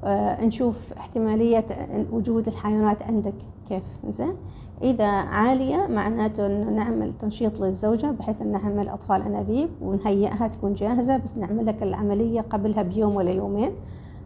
آه، 0.03 0.45
نشوف 0.45 0.93
احتمالية 0.93 1.65
وجود 2.11 2.47
الحيوانات 2.47 3.03
عندك 3.03 3.33
كيف؟ 3.69 3.83
زين؟ 4.09 4.33
إذا 4.81 5.07
عالية 5.07 5.87
معناته 5.87 6.45
إنه 6.45 6.69
نعمل 6.69 7.13
تنشيط 7.13 7.59
للزوجة 7.59 8.11
بحيث 8.11 8.41
إن 8.41 8.51
نعمل 8.51 8.89
أطفال 8.89 9.21
أنابيب 9.21 9.69
ونهيئها 9.81 10.47
تكون 10.47 10.73
جاهزة 10.73 11.17
بس 11.17 11.37
نعمل 11.37 11.65
لك 11.65 11.83
العملية 11.83 12.41
قبلها 12.41 12.81
بيوم 12.81 13.15
ولا 13.15 13.31
يومين 13.31 13.71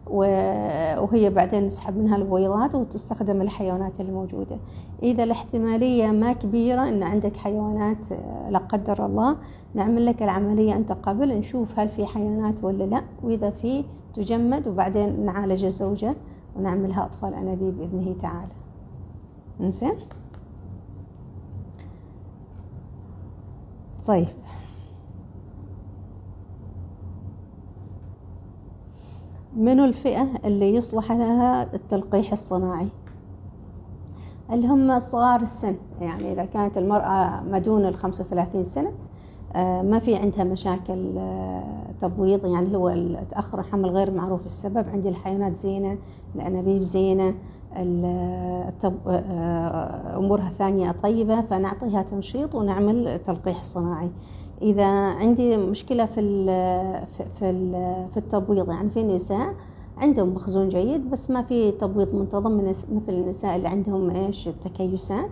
وهي 0.06 1.30
بعدين 1.30 1.66
نسحب 1.66 1.98
منها 1.98 2.16
البويضات 2.16 2.74
وتستخدم 2.74 3.42
الحيوانات 3.42 4.00
الموجودة. 4.00 4.56
إذا 5.02 5.24
الاحتمالية 5.24 6.06
ما 6.06 6.32
كبيرة 6.32 6.88
إن 6.88 7.02
عندك 7.02 7.36
حيوانات 7.36 8.10
لا 8.50 8.58
قدر 8.58 9.06
الله 9.06 9.36
نعمل 9.74 10.06
لك 10.06 10.22
العملية 10.22 10.76
أنت 10.76 10.92
قبل 10.92 11.38
نشوف 11.38 11.78
هل 11.78 11.88
في 11.88 12.06
حيوانات 12.06 12.64
ولا 12.64 12.84
لا 12.84 13.02
وإذا 13.22 13.50
في 13.50 13.84
تجمد 14.14 14.68
وبعدين 14.68 15.24
نعالج 15.24 15.64
الزوجة 15.64 16.14
ونعملها 16.56 17.04
أطفال 17.04 17.34
أنابيب 17.34 17.78
بإذنه 17.78 18.14
تعالى. 18.20 18.52
إنزين؟ 19.60 19.92
طيب. 24.06 24.28
منو 29.56 29.84
الفئة 29.84 30.28
اللي 30.44 30.74
يصلح 30.74 31.12
لها 31.12 31.74
التلقيح 31.74 32.32
الصناعي؟ 32.32 32.88
اللي 34.52 34.66
هم 34.66 34.98
صغار 34.98 35.40
السن 35.40 35.76
يعني 36.00 36.32
إذا 36.32 36.44
كانت 36.44 36.78
المرأة 36.78 37.40
ما 37.40 37.58
دون 37.58 37.84
الخمسة 37.86 38.24
وثلاثين 38.24 38.64
سنة 38.64 38.92
آه، 39.56 39.82
ما 39.82 39.98
في 39.98 40.16
عندها 40.16 40.44
مشاكل 40.44 41.18
آه، 41.18 41.84
تبويض 42.00 42.46
يعني 42.46 42.76
هو 42.76 42.94
تأخر 43.30 43.60
الحمل 43.60 43.90
غير 43.90 44.10
معروف 44.10 44.46
السبب 44.46 44.88
عندي 44.88 45.08
الحيوانات 45.08 45.56
زينة 45.56 45.98
الأنابيب 46.34 46.82
زينة 46.82 47.34
التب... 47.76 48.94
آه، 49.08 50.18
أمورها 50.18 50.50
ثانية 50.50 50.92
طيبة 50.92 51.40
فنعطيها 51.40 52.02
تنشيط 52.02 52.54
ونعمل 52.54 53.18
تلقيح 53.18 53.62
صناعي. 53.62 54.10
إذا 54.62 54.86
عندي 54.90 55.56
مشكلة 55.56 56.06
في 56.06 56.20
في 57.12 57.52
في 58.12 58.16
التبويض 58.16 58.70
يعني 58.70 58.90
في 58.90 59.02
نساء 59.02 59.54
عندهم 59.98 60.34
مخزون 60.34 60.68
جيد 60.68 61.10
بس 61.10 61.30
ما 61.30 61.42
في 61.42 61.70
تبويض 61.70 62.14
منتظم 62.14 62.72
مثل 62.92 63.12
النساء 63.12 63.56
اللي 63.56 63.68
عندهم 63.68 64.10
إيش؟ 64.10 64.48
التكيسات. 64.48 65.30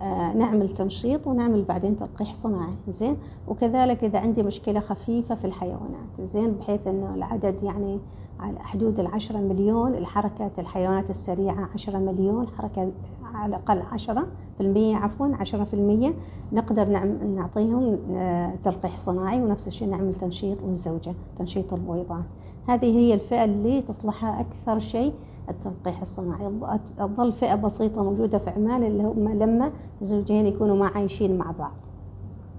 آه 0.00 0.32
نعمل 0.32 0.68
تنشيط 0.68 1.26
ونعمل 1.26 1.62
بعدين 1.64 1.96
تلقيح 1.96 2.34
صناعي 2.34 2.72
زين؟ 2.88 3.16
وكذلك 3.48 4.04
إذا 4.04 4.18
عندي 4.18 4.42
مشكلة 4.42 4.80
خفيفة 4.80 5.34
في 5.34 5.44
الحيوانات 5.44 6.20
زين؟ 6.20 6.52
بحيث 6.52 6.86
إنه 6.86 7.14
العدد 7.14 7.62
يعني 7.62 8.00
على 8.42 8.58
حدود 8.60 9.00
العشرة 9.00 9.38
مليون 9.38 9.94
الحركة 9.94 10.50
الحيوانات 10.58 11.10
السريعة 11.10 11.68
عشرة 11.74 11.98
مليون 11.98 12.48
حركة 12.48 12.92
على 13.34 13.48
الأقل 13.48 13.82
عشرة 13.92 14.26
في 14.56 14.60
المية 14.62 14.96
عفوا 14.96 15.26
عشرة 15.26 15.64
في 15.64 15.74
المية. 15.74 16.14
نقدر 16.52 16.88
نعطيهم 17.36 17.98
آه، 18.10 18.54
تلقيح 18.54 18.96
صناعي 18.96 19.42
ونفس 19.42 19.68
الشيء 19.68 19.88
نعمل 19.88 20.14
تنشيط 20.14 20.62
للزوجة 20.62 21.14
تنشيط 21.36 21.72
البويضات 21.72 22.24
هذه 22.68 22.98
هي 22.98 23.14
الفئة 23.14 23.44
اللي 23.44 23.82
تصلحها 23.82 24.40
أكثر 24.40 24.78
شيء 24.78 25.12
التلقيح 25.48 26.00
الصناعي. 26.00 26.50
تظل 26.98 27.32
فئة 27.32 27.54
بسيطة 27.54 28.02
موجودة 28.02 28.38
في 28.38 28.50
عمان 28.50 28.82
اللي 28.82 29.02
هم 29.02 29.28
لما 29.28 29.72
زوجين 30.02 30.46
يكونوا 30.46 30.76
ما 30.76 30.86
عايشين 30.86 31.38
مع 31.38 31.50
بعض. 31.58 31.72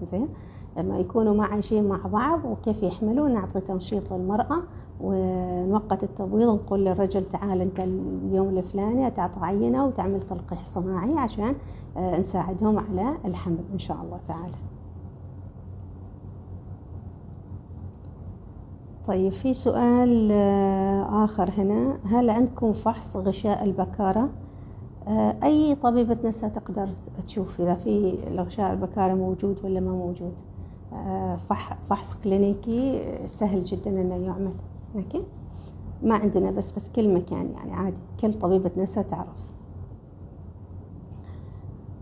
زين؟ 0.04 0.28
لما 0.78 1.00
يكونوا 1.00 1.34
ما 1.34 1.46
عايشين 1.46 1.88
مع 1.88 2.00
بعض 2.08 2.40
وكيف 2.46 2.84
يحملوا 2.84 3.30
نعطي 3.30 3.60
تنشيط 3.60 4.14
للمرأة 4.14 4.58
ونوقت 5.02 6.04
التبويض 6.04 6.50
نقول 6.50 6.86
للرجل 6.86 7.26
تعال 7.26 7.62
أنت 7.62 7.80
اليوم 7.80 8.58
الفلاني 8.58 9.12
تعطى 9.12 9.40
عينة 9.46 9.86
وتعمل 9.86 10.22
تلقيح 10.22 10.66
صناعي 10.66 11.14
عشان 11.18 11.56
آه، 11.98 12.20
نساعدهم 12.20 12.80
على 12.80 13.18
الحمل 13.26 13.60
إن 13.74 13.78
شاء 13.78 13.98
الله 14.02 14.20
تعالى. 14.28 14.56
طيب 19.08 19.32
في 19.32 19.54
سؤال 19.54 20.30
آه، 20.32 21.26
آخر 21.26 21.50
هنا. 21.58 21.98
هل 22.06 22.30
عندكم 22.30 22.74
فحص 22.74 23.18
غشاء 23.18 23.64
البكارة؟ 23.64 24.30
آه، 25.08 25.36
أي 25.44 25.76
طبيبة 25.76 26.18
نساء 26.24 26.50
تقدر 26.50 26.90
تشوف 27.26 27.62
إذا 27.62 27.76
في 27.76 28.18
الغشاء 28.28 28.74
البكارة 28.74 29.14
موجود 29.14 29.58
ولا 29.64 29.80
ما 29.80 29.92
موجود؟ 29.92 30.34
فحص 31.90 32.16
كلينيكي 32.24 33.06
سهل 33.26 33.64
جدا 33.64 34.02
أنه 34.02 34.16
يعمل 34.16 34.52
أوكي؟ 34.96 35.24
ما 36.04 36.16
عندنا 36.16 36.52
بس 36.52 36.72
بس 36.72 36.90
كل 36.90 37.14
مكان 37.14 37.52
يعني 37.52 37.74
عادي 37.74 38.02
كل 38.20 38.34
طبيبة 38.34 38.72
نساء 38.78 39.04
تعرف. 39.04 39.54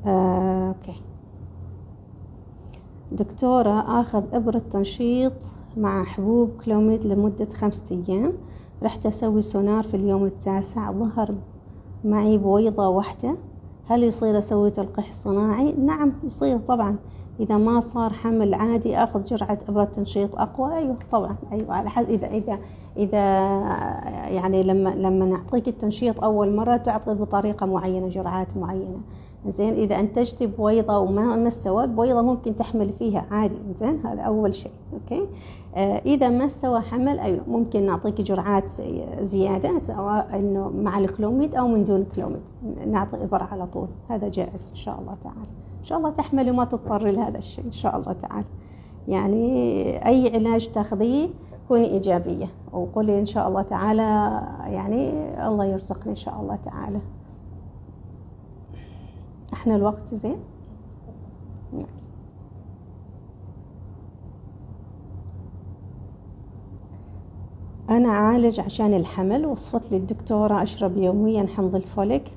آه، 0.05 0.67
أوكي. 0.67 1.01
دكتورة 3.11 4.01
آخذ 4.01 4.23
إبرة 4.33 4.61
تنشيط 4.71 5.33
مع 5.77 6.03
حبوب 6.03 6.49
كلوميد 6.65 7.05
لمدة 7.05 7.49
خمسة 7.49 8.03
أيام. 8.09 8.33
رحت 8.83 9.05
أسوي 9.05 9.41
سونار 9.41 9.83
في 9.83 9.93
اليوم 9.93 10.25
التاسع. 10.25 10.91
ظهر 10.91 11.35
معي 12.05 12.37
بويضة 12.37 12.87
واحدة. 12.87 13.35
هل 13.87 14.03
يصير 14.03 14.37
أسوي 14.37 14.69
تلقيح 14.69 15.11
صناعي؟ 15.11 15.71
نعم 15.71 16.13
يصير 16.23 16.59
طبعا. 16.59 16.95
إذا 17.39 17.57
ما 17.57 17.79
صار 17.79 18.13
حمل 18.13 18.53
عادي 18.53 18.97
آخذ 18.97 19.23
جرعة 19.23 19.57
إبرة 19.69 19.83
تنشيط 19.83 20.35
أقوى. 20.35 20.75
أيوه 20.75 20.95
طبعا 21.11 21.35
أيوه. 21.51 21.75
على 21.75 21.89
حد 21.89 22.09
اذا 22.09 22.27
اذا 22.27 22.59
إذا 22.97 23.19
يعني 24.27 24.63
لما 24.63 24.89
لما 24.89 25.25
نعطيك 25.25 25.67
التنشيط 25.67 26.23
أول 26.23 26.55
مرة 26.55 26.77
تعطي 26.77 27.13
بطريقة 27.13 27.65
معينة 27.65 28.07
جرعات 28.07 28.57
معينة. 28.57 29.01
زين 29.47 29.73
إذا 29.73 29.99
انتجتي 29.99 30.47
بويضة 30.47 30.97
وما 30.97 31.35
ما 31.35 31.47
استوت 31.47 31.89
بويضة 31.89 32.21
ممكن 32.21 32.55
تحمل 32.55 32.89
فيها 32.89 33.25
عادي. 33.31 33.57
زين 33.75 34.05
هذا 34.05 34.21
أول 34.21 34.55
شيء 34.55 34.71
okay؟ 34.93 35.27
آه 35.75 36.01
إذا 36.05 36.29
ما 36.29 36.45
استوى 36.45 36.81
حمل 36.81 37.19
أيوه 37.19 37.41
ممكن 37.47 37.85
نعطيك 37.85 38.21
جرعات 38.21 38.71
زيادة 39.21 39.79
سواء 39.79 40.29
إنه 40.33 40.69
مع 40.69 40.97
الكلوميد 40.97 41.55
أو 41.55 41.67
من 41.67 41.83
دون 41.83 42.05
كلوميد 42.15 42.41
نعطي 42.87 43.23
إبرة 43.23 43.43
على 43.43 43.67
طول. 43.67 43.87
هذا 44.09 44.27
جائز 44.27 44.69
إن 44.69 44.75
شاء 44.75 44.99
الله 44.99 45.15
تعالى. 45.23 45.70
إن 45.81 45.85
شاء 45.85 45.97
الله 45.97 46.09
تحملي 46.09 46.51
وما 46.51 46.65
تضطر 46.65 47.07
لهذا 47.07 47.37
الشيء 47.37 47.65
إن 47.65 47.71
شاء 47.71 47.97
الله 47.97 48.13
تعالى. 48.13 48.45
يعني 49.07 50.07
أي 50.07 50.35
علاج 50.35 50.71
تاخذيه 50.71 51.29
كوني 51.67 51.85
إيجابية 51.85 52.47
وقولي 52.71 53.19
إن 53.19 53.25
شاء 53.25 53.47
الله 53.47 53.61
تعالى 53.61 54.41
يعني 54.65 55.11
الله 55.47 55.65
يرزقني 55.65 56.11
إن 56.11 56.15
شاء 56.15 56.41
الله 56.41 56.55
تعالى. 56.55 56.99
إحنا 59.53 59.75
الوقت 59.75 60.13
زين؟ 60.13 60.37
أنا 67.89 68.09
أعالج 68.09 68.59
عشان 68.59 68.93
الحمل 68.93 69.45
وصفت 69.45 69.91
لي 69.91 69.97
الدكتورة 69.97 70.63
أشرب 70.63 70.97
يوميا 70.97 71.47
حمض 71.47 71.75
الفوليك. 71.75 72.31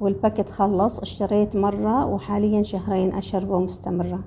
وال 0.00 0.12
packet 0.12 0.50
خلص 0.50 0.98
اشتريت 0.98 1.56
مرة 1.56 2.06
وحاليا 2.06 2.62
شهرين 2.62 3.14
أشربه 3.14 3.58
مستمرة 3.58 4.20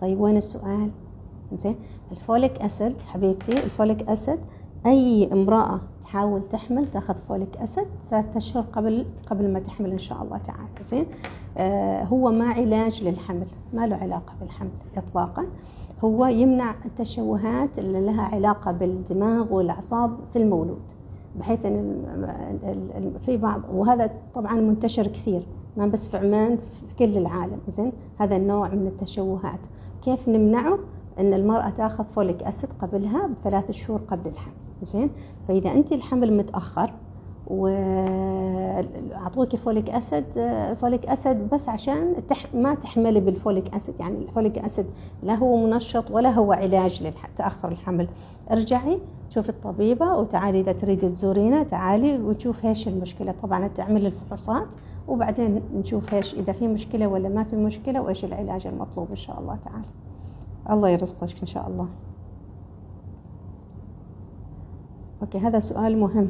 طيب 0.00 0.20
وين 0.20 0.36
السؤال؟ 0.36 0.90
زين 1.56 1.76
ال 2.12 2.20
folic 2.20 2.62
acid 2.62 3.00
حبيبتي 3.02 3.52
ال 3.52 3.61
folic 3.61 4.08
acid 4.08 4.38
أي 4.86 5.32
امرأة 5.32 5.80
تحاول 6.02 6.48
تحمل 6.48 6.88
تأخذ 6.88 7.14
فوليك 7.14 7.56
أسيد 7.56 7.86
ثلاثة 8.10 8.36
أشهر 8.38 8.64
قبل 8.72 9.06
قبل 9.26 9.52
ما 9.52 9.60
تحمل 9.60 9.90
إن 9.92 9.98
شاء 9.98 10.22
الله 10.22 10.38
تعالى. 10.38 10.68
زين 10.82 11.06
آه 11.58 12.04
هو 12.04 12.30
ما 12.30 12.48
علاج 12.48 13.04
للحمل 13.04 13.46
ما 13.72 13.86
له 13.86 13.96
علاقة 13.96 14.32
بالحمل 14.40 14.70
اطلاقا. 14.96 15.46
هو 16.04 16.26
يمنع 16.26 16.74
التشوهات 16.84 17.78
اللي 17.78 18.00
لها 18.00 18.22
علاقة 18.22 18.72
بالدماغ 18.72 19.54
والأعصاب 19.54 20.16
في 20.32 20.38
المولود. 20.38 20.82
بحيث 21.38 21.66
إن 21.66 23.12
في 23.20 23.36
بعض 23.36 23.62
وهذا 23.72 24.10
طبعا 24.34 24.54
منتشر 24.54 25.06
كثير 25.06 25.46
ما 25.76 25.86
بس 25.86 26.08
في 26.08 26.16
عمان 26.16 26.58
في 26.88 26.94
كل 26.94 27.18
العالم 27.18 27.58
زين؟ 27.68 27.92
هذا 28.18 28.36
النوع 28.36 28.68
من 28.68 28.86
التشوهات. 28.86 29.60
كيف 30.02 30.28
نمنعه؟ 30.28 30.78
إن 31.18 31.34
المرأة 31.34 31.70
تأخذ 31.70 32.04
folic 32.04 32.42
acid 32.42 32.70
قبلها 32.80 33.26
بثلاث 33.26 33.70
شهور 33.70 34.00
قبل 34.08 34.30
الحمل 34.30 34.54
زين؟ 34.82 35.10
فإذا 35.48 35.72
انت 35.72 35.92
الحمل 35.92 36.36
متأخر 36.36 36.92
واعطوك 37.50 39.56
folic 39.56 39.90
acid 39.90 40.24
folic 40.74 41.06
acid 41.06 41.48
بس 41.48 41.68
عشان 41.68 42.26
تح 42.28 42.54
ما 42.54 42.74
تحملي 42.74 43.20
بال 43.20 43.35
folic 43.35 43.74
acid 43.74 43.94
يعني 44.00 44.18
ال 44.18 44.25
folic 44.25 44.58
acid 44.58 44.86
لا 45.22 45.34
هو 45.34 45.66
منشط 45.66 46.10
ولا 46.10 46.30
هو 46.30 46.52
علاج 46.52 47.02
لتاخر 47.02 47.68
الحمل. 47.68 48.08
ارجعي 48.50 48.98
شوف 49.28 49.48
الطبيبة 49.48 50.16
وتعالي 50.16 50.60
إذا 50.60 50.72
تريدي 50.72 51.08
تزورينا 51.08 51.62
تعالي 51.62 52.18
وتشوف 52.18 52.66
إيش 52.66 52.88
المشكلة. 52.88 53.32
طبعا 53.32 53.68
تعمل 53.68 54.06
الفحوصات 54.06 54.74
وبعدين 55.08 55.62
نشوف 55.74 56.14
إيش 56.14 56.34
إذا 56.34 56.52
في 56.52 56.68
مشكلة 56.68 57.06
ولا 57.06 57.28
ما 57.28 57.44
في 57.44 57.56
مشكلة 57.56 58.02
وإيش 58.02 58.24
العلاج 58.24 58.66
المطلوب 58.66 59.10
إن 59.10 59.16
شاء 59.16 59.40
الله 59.40 59.56
تعالى. 59.56 59.84
الله 60.70 60.88
يرزقك 60.88 61.40
إن 61.40 61.46
شاء 61.46 61.68
الله. 61.68 61.88
أوكي 65.22 65.38
هذا 65.38 65.58
سؤال 65.58 65.98
مهم. 65.98 66.28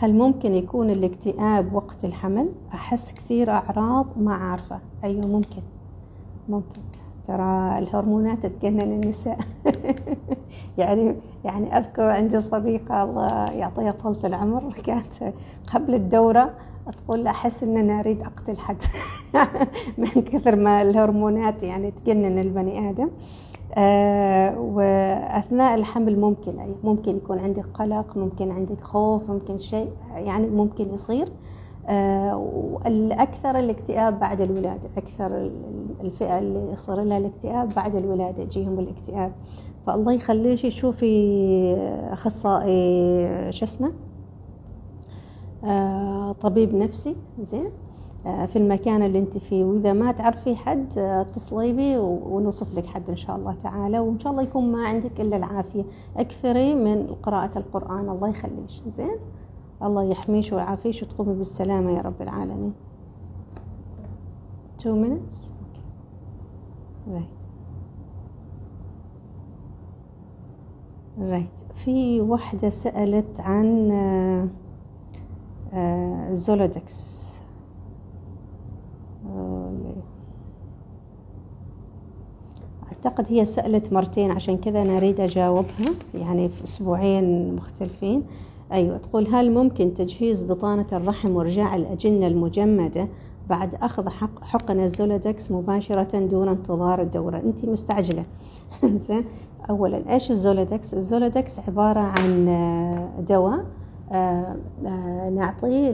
هل 0.00 0.14
ممكن 0.14 0.54
يكون 0.54 0.90
الاكتئاب 0.90 1.74
وقت 1.74 2.04
الحمل؟ 2.04 2.48
أحس 2.74 3.12
كثير 3.12 3.50
أعراض 3.50 4.06
ما 4.16 4.34
عارفه 4.34 4.78
أيوه 5.04 5.26
ممكن. 5.26 5.62
ممكن. 6.48 6.80
ترى 7.26 7.78
الهرمونات 7.78 8.46
تجنن 8.46 9.02
النساء. 9.02 9.38
يعني 10.78 11.16
يعني 11.44 11.78
أذكر 11.78 12.02
عندي 12.02 12.40
صديقة 12.40 13.02
الله 13.02 13.44
يعطيها 13.44 13.90
طولة 13.90 14.18
العمر 14.24 14.72
كانت 14.84 15.34
قبل 15.74 15.94
الدورة 15.94 16.54
تقول 16.96 17.26
أحس 17.26 17.62
ان 17.62 17.76
أنا 17.76 18.00
اريد 18.00 18.22
أقتل 18.22 18.58
حد. 18.58 18.82
من 19.98 20.06
كثر 20.06 20.56
ما 20.56 20.82
الهرمونات 20.82 21.62
يعني 21.62 21.90
تجنن 21.90 22.38
البني 22.38 22.90
آدم. 22.90 23.10
وأثناء 24.58 25.74
الحمل 25.74 26.20
ممكن 26.20 26.58
أي 26.58 26.74
ممكن 26.84 27.16
يكون 27.16 27.38
عندك 27.38 27.64
قلق 27.74 28.16
ممكن 28.16 28.50
عندك 28.50 28.80
خوف 28.80 29.30
ممكن 29.30 29.58
شيء 29.58 29.90
يعني 30.14 30.46
ممكن 30.46 30.94
يصير. 30.94 31.28
آه 31.88 32.36
والأكثر 32.36 33.58
الاكتئاب 33.58 34.20
بعد 34.20 34.40
الولادة 34.40 34.88
أكثر 34.96 35.50
الفئة 36.00 36.38
اللي 36.38 36.72
يصير 36.72 37.02
لها 37.02 37.18
الاكتئاب 37.18 37.68
بعد 37.76 37.96
الولادة 37.96 38.42
يجيهم 38.42 38.78
الاكتئاب. 38.78 39.32
فالله 39.86 40.12
يخليك 40.12 40.68
شوفي 40.68 41.74
أخصائي 42.12 43.52
شو 43.52 43.64
اسمه؟ 43.64 43.92
آه 45.64 46.32
طبيب 46.32 46.74
نفسي 46.74 47.16
زين؟ 47.40 47.64
آه 47.66 47.89
في 48.24 48.56
المكان 48.56 49.02
اللي 49.02 49.18
انت 49.18 49.38
فيه. 49.38 49.64
وإذا 49.64 49.92
ما 49.92 50.12
تعرفي 50.12 50.56
حد 50.56 50.98
آه، 50.98 51.20
اتصلي 51.20 51.72
بي 51.72 51.98
ونوصف 51.98 52.74
لك 52.74 52.86
حد 52.86 53.10
إن 53.10 53.16
شاء 53.16 53.36
الله 53.36 53.54
تعالى. 53.54 53.98
وإن 53.98 54.20
شاء 54.20 54.32
الله 54.32 54.42
يكون 54.42 54.72
ما 54.72 54.88
عندك 54.88 55.20
إلا 55.20 55.36
العافية. 55.36 55.84
اكثري 56.16 56.74
من 56.74 57.06
قراءة 57.22 57.58
القرآن. 57.58 58.08
الله 58.08 58.28
يخليك. 58.28 58.70
زين؟ 58.88 59.16
الله 59.82 60.02
يحميش 60.02 60.52
ويعافيش 60.52 61.02
وتقومي 61.02 61.34
بالسلامة 61.34 61.90
يا 61.90 62.02
رب 62.02 62.22
العالمين. 62.22 62.72
2 64.80 64.94
minutes 65.02 65.50
okay. 65.62 65.80
right. 67.06 67.30
Right. 71.18 71.74
في 71.74 72.20
واحدة 72.20 72.68
سألت 72.68 73.40
عن 73.40 73.90
آه 75.72 76.32
زولودكس 76.32 77.29
أعتقد 83.06 83.26
هي 83.28 83.44
سألت 83.44 83.92
مرتين 83.92 84.30
عشان 84.30 84.56
كذا 84.56 84.82
أنا 84.82 84.96
أريد 84.96 85.20
أجاوبها 85.20 85.90
يعني 86.14 86.48
في 86.48 86.64
أسبوعين 86.64 87.56
مختلفين. 87.56 88.22
أيوة 88.72 88.96
تقول 88.96 89.26
هل 89.28 89.52
ممكن 89.52 89.94
تجهيز 89.94 90.42
بطانة 90.42 90.86
الرحم 90.92 91.36
وإرجاع 91.36 91.76
الأجنة 91.76 92.26
المجمدة 92.26 93.08
بعد 93.50 93.74
أخذ 93.74 94.08
حق 94.08 94.44
حقن 94.44 94.80
الزولودكس 94.80 95.50
مباشرة 95.50 96.18
دون 96.18 96.48
انتظار 96.48 97.02
الدورة؟ 97.02 97.36
أنت 97.36 97.64
مستعجلة. 97.64 98.24
زين 99.08 99.24
أولا 99.70 100.12
إيش 100.12 100.30
الزولودكس 100.30 100.94
الزولودكس 100.94 101.58
عبارة 101.58 102.00
عن 102.00 102.46
دواء 103.28 103.64
آه، 104.12 104.56
آه، 104.86 105.30
نعطيه 105.30 105.90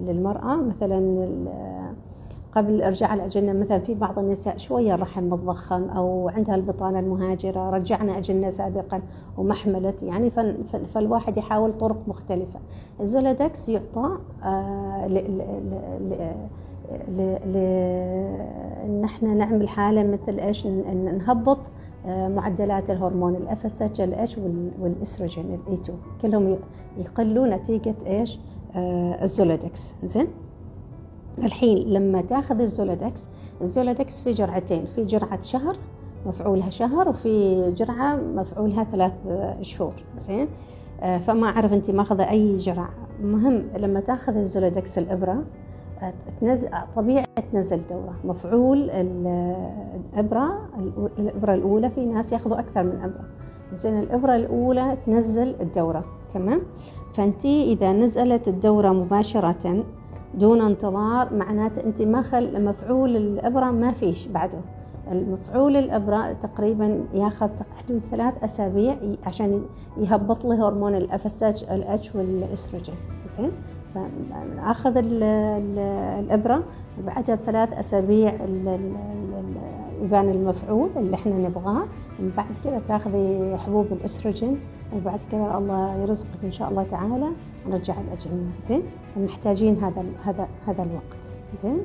للمرأة 0.00 0.56
مثلا 0.56 0.98
قبل 2.52 2.82
ارجاع 2.82 3.14
الاجنه 3.14 3.52
مثلا 3.52 3.78
في 3.78 3.94
بعض 3.94 4.18
النساء 4.18 4.56
شوية 4.56 4.94
الرحم 4.94 5.24
متضخم 5.24 5.82
أو 5.82 6.28
عندها 6.28 6.54
البطانة 6.54 6.98
المهاجرة 6.98 7.70
رجعنا 7.70 8.18
أجنة 8.18 8.50
سابقا 8.50 9.02
وما 9.38 9.54
حملت 9.54 10.02
يعني 10.02 10.30
فالواحد 10.94 11.36
يحاول 11.36 11.78
طرق 11.78 11.98
مختلفة. 12.06 12.60
الزولادكس 13.00 13.68
يعطى 13.68 14.18
آه، 14.44 15.06
نحن 19.00 19.36
نعمل 19.36 19.68
حالة 19.68 20.02
مثل 20.02 20.38
إيش؟ 20.38 20.66
نهبط 20.66 21.58
آه، 22.06 22.28
معدلات 22.28 22.90
الهرمون 22.90 23.34
الاف 23.34 23.66
اس 23.66 23.82
اتش 23.82 24.00
الاتش 24.00 24.38
والإستروجين 24.80 25.44
ال 25.44 25.59
E 25.59 25.74
2 25.74 25.98
كلهم 26.22 26.58
يقلوا 26.98 27.46
نتيجة 27.46 27.94
إيش؟ 28.06 28.38
آه، 28.76 29.22
الزولودكس 29.22 29.92
زين؟ 30.02 30.26
الحين 31.44 31.78
لما 31.78 32.22
تاخذ 32.22 32.60
الزولودكس 32.60 33.28
الزولودكس 33.62 34.20
في 34.20 34.32
جرعتين 34.32 34.84
في 34.84 35.04
جرعة 35.04 35.42
شهر 35.42 35.76
مفعولها 36.26 36.70
شهر 36.70 37.08
وفي 37.08 37.72
جرعة 37.72 38.16
مفعولها 38.16 38.84
ثلاث 38.84 39.12
شهور. 39.60 39.92
زين؟ 40.16 40.48
آه، 41.00 41.18
فما 41.18 41.46
أعرف 41.46 41.72
انت 41.72 41.90
ماخذة 41.90 42.30
أي 42.30 42.56
جرعة. 42.56 42.90
مهم 43.22 43.62
لما 43.76 44.00
تاخذ 44.00 44.36
الزولودكس 44.36 44.98
الإبرة 44.98 45.42
تنزل 46.40 46.68
طبيعي 46.96 47.24
تنزل 47.52 47.80
دورة. 47.90 48.14
مفعول 48.24 48.90
الإبرة 48.90 50.68
الإبرة 51.18 51.54
الأولى 51.54 51.90
في 51.90 52.06
ناس 52.06 52.32
ياخذوا 52.32 52.58
أكثر 52.58 52.82
من 52.82 53.00
إبرة. 53.02 53.24
زين 53.74 53.98
الإبرة 53.98 54.36
الأولى 54.36 54.96
تنزل 55.06 55.54
الدورة. 55.60 56.04
تمام؟ 56.34 56.60
فأنتي 57.12 57.72
إذا 57.72 57.92
نزلت 57.92 58.48
الدورة 58.48 58.88
مباشرة 58.88 59.84
دون 60.34 60.60
انتظار 60.60 61.34
معناته 61.34 61.84
أنت 61.84 62.02
ما 62.02 62.22
خل 62.22 62.64
مفعول 62.64 63.16
الإبرة 63.16 63.70
ما 63.70 63.92
فيش 63.92 64.26
بعده. 64.26 64.58
المفعول 65.12 65.76
الإبرة 65.76 66.32
تقريبا 66.32 67.04
ياخذ 67.14 67.48
حدود 67.76 67.98
ثلاث 67.98 68.44
أسابيع 68.44 68.96
عشان 69.26 69.62
يهبط 69.98 70.44
له 70.44 70.68
هرمون 70.68 70.94
الأفساتش 70.94 71.64
الاتش 71.64 72.14
والإستروجين. 72.14 72.94
زين؟ 73.28 73.50
فأخذ 73.94 74.92
الإبرة 74.96 76.62
وبعدها 77.02 77.34
بثلاث 77.34 77.72
أسابيع 77.72 78.34
يبان 80.02 80.28
المفعول 80.28 80.90
اللي 80.96 81.14
إحنا 81.14 81.38
نبغاه. 81.48 81.84
بعد 82.36 82.58
كذا 82.64 82.78
تاخذي 82.78 83.56
حبوب 83.56 83.86
الإستروجين 83.92 84.60
وبعد 84.96 85.20
كذا 85.32 85.58
الله 85.58 85.96
يرزقك 86.02 86.44
إن 86.44 86.52
شاء 86.52 86.70
الله 86.70 86.82
تعالى. 86.82 87.28
نرجع 87.68 87.94
الاجنه 88.00 88.50
زين؟ 88.62 88.82
محتاجين 89.16 89.76
هذا 89.84 90.04
هذا 90.24 90.48
هذا 90.66 90.82
الوقت. 90.82 91.32
زين؟ 91.62 91.78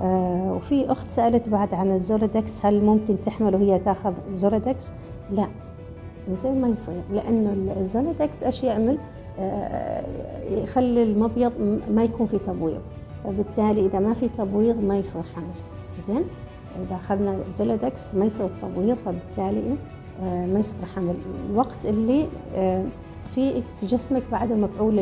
آه 0.00 0.52
وفي 0.52 0.92
أخت 0.92 1.10
سألت 1.10 1.48
بعد 1.48 1.74
عن 1.74 1.90
الزولودكس 1.90 2.66
هل 2.66 2.84
ممكن 2.84 3.20
تحمل 3.20 3.54
وهي 3.54 3.78
تأخذ 3.78 4.12
زولودكس 4.32 4.92
لا. 5.30 5.46
زين 6.34 6.60
ما 6.60 6.68
يصير 6.68 7.02
لأنه 7.12 7.74
الزولودكس 7.80 8.42
إيش 8.42 8.64
يعمل 8.64 8.98
آه، 9.38 10.04
يخلي 10.50 11.02
المبيض 11.02 11.52
ما 11.90 12.04
يكون 12.04 12.26
في 12.26 12.38
تبويض. 12.38 12.80
فبالتالي 13.24 13.86
إذا 13.86 13.98
ما 13.98 14.14
في 14.14 14.28
تبويض 14.28 14.82
ما 14.84 14.98
يصير 14.98 15.22
حمل. 15.22 15.44
زين؟ 16.06 16.24
إذا 16.86 16.96
أخذنا 16.96 17.38
زولودكس 17.50 18.14
ما 18.14 18.24
يصير 18.24 18.48
تبويض 18.62 18.96
فبالتالي 18.96 19.76
آه، 20.22 20.46
ما 20.46 20.58
يصير 20.58 20.84
حمل. 20.96 21.14
الوقت 21.50 21.86
اللي 21.86 22.26
آه، 22.54 22.84
في 23.34 23.62
جسمك 23.82 24.22
بعد 24.32 24.52
مفعول 24.52 24.98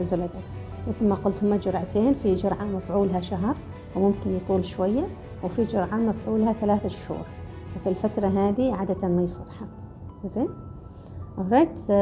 الزولودكس 0.00 0.52
مثل 0.88 1.08
ما 1.08 1.14
قلت 1.14 1.44
هما 1.44 1.56
جرعتين 1.56 2.14
في 2.22 2.34
جرعة 2.34 2.64
مفعولها 2.64 3.20
شهر 3.20 3.56
وممكن 3.96 4.36
يطول 4.36 4.64
شوية 4.64 5.06
وفي 5.44 5.64
جرعة 5.64 5.96
مفعولها 5.96 6.52
ثلاثة 6.52 6.88
شهور. 6.88 7.26
وفي 7.76 7.88
الفترة 7.88 8.26
هذه 8.28 8.74
عادة 8.74 9.08
ما 9.08 9.26
حمل. 9.58 9.68
زين؟ 10.30 10.48
Alright 11.36 11.92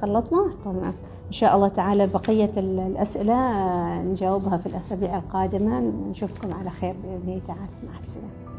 خلصنا؟ 0.00 0.50
طبعا. 0.64 0.92
إن 1.26 1.32
شاء 1.32 1.56
الله 1.56 1.68
تعالى 1.68 2.06
بقية 2.06 2.50
الأسئلة 2.56 3.34
آه، 3.34 4.02
نجاوبها 4.02 4.56
في 4.56 4.66
الأسابيع 4.66 5.18
القادمة. 5.18 5.80
نشوفكم 5.80 6.54
على 6.54 6.70
خير 6.70 6.94
بإذن 7.02 7.28
الله 7.28 7.40
تعالى. 7.46 7.68
مع 7.92 7.98
السلامة. 7.98 8.55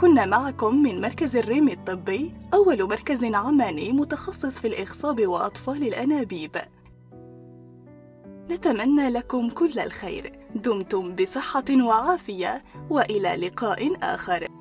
كنا 0.00 0.26
معكم 0.26 0.82
من 0.82 1.00
مركز 1.00 1.36
الريم 1.36 1.68
الطبي 1.68 2.34
أول 2.54 2.88
مركز 2.88 3.24
عماني 3.24 3.92
متخصص 3.92 4.60
في 4.60 4.66
الإخصاب 4.66 5.26
وأطفال 5.26 5.82
الأنابيب. 5.82 6.56
نتمنى 8.50 9.10
لكم 9.10 9.50
كل 9.50 9.78
الخير. 9.78 10.38
دمتم 10.54 11.14
بصحة 11.14 11.64
وعافية 11.70 12.64
وإلى 12.90 13.36
لقاء 13.36 13.96
آخر. 14.02 14.57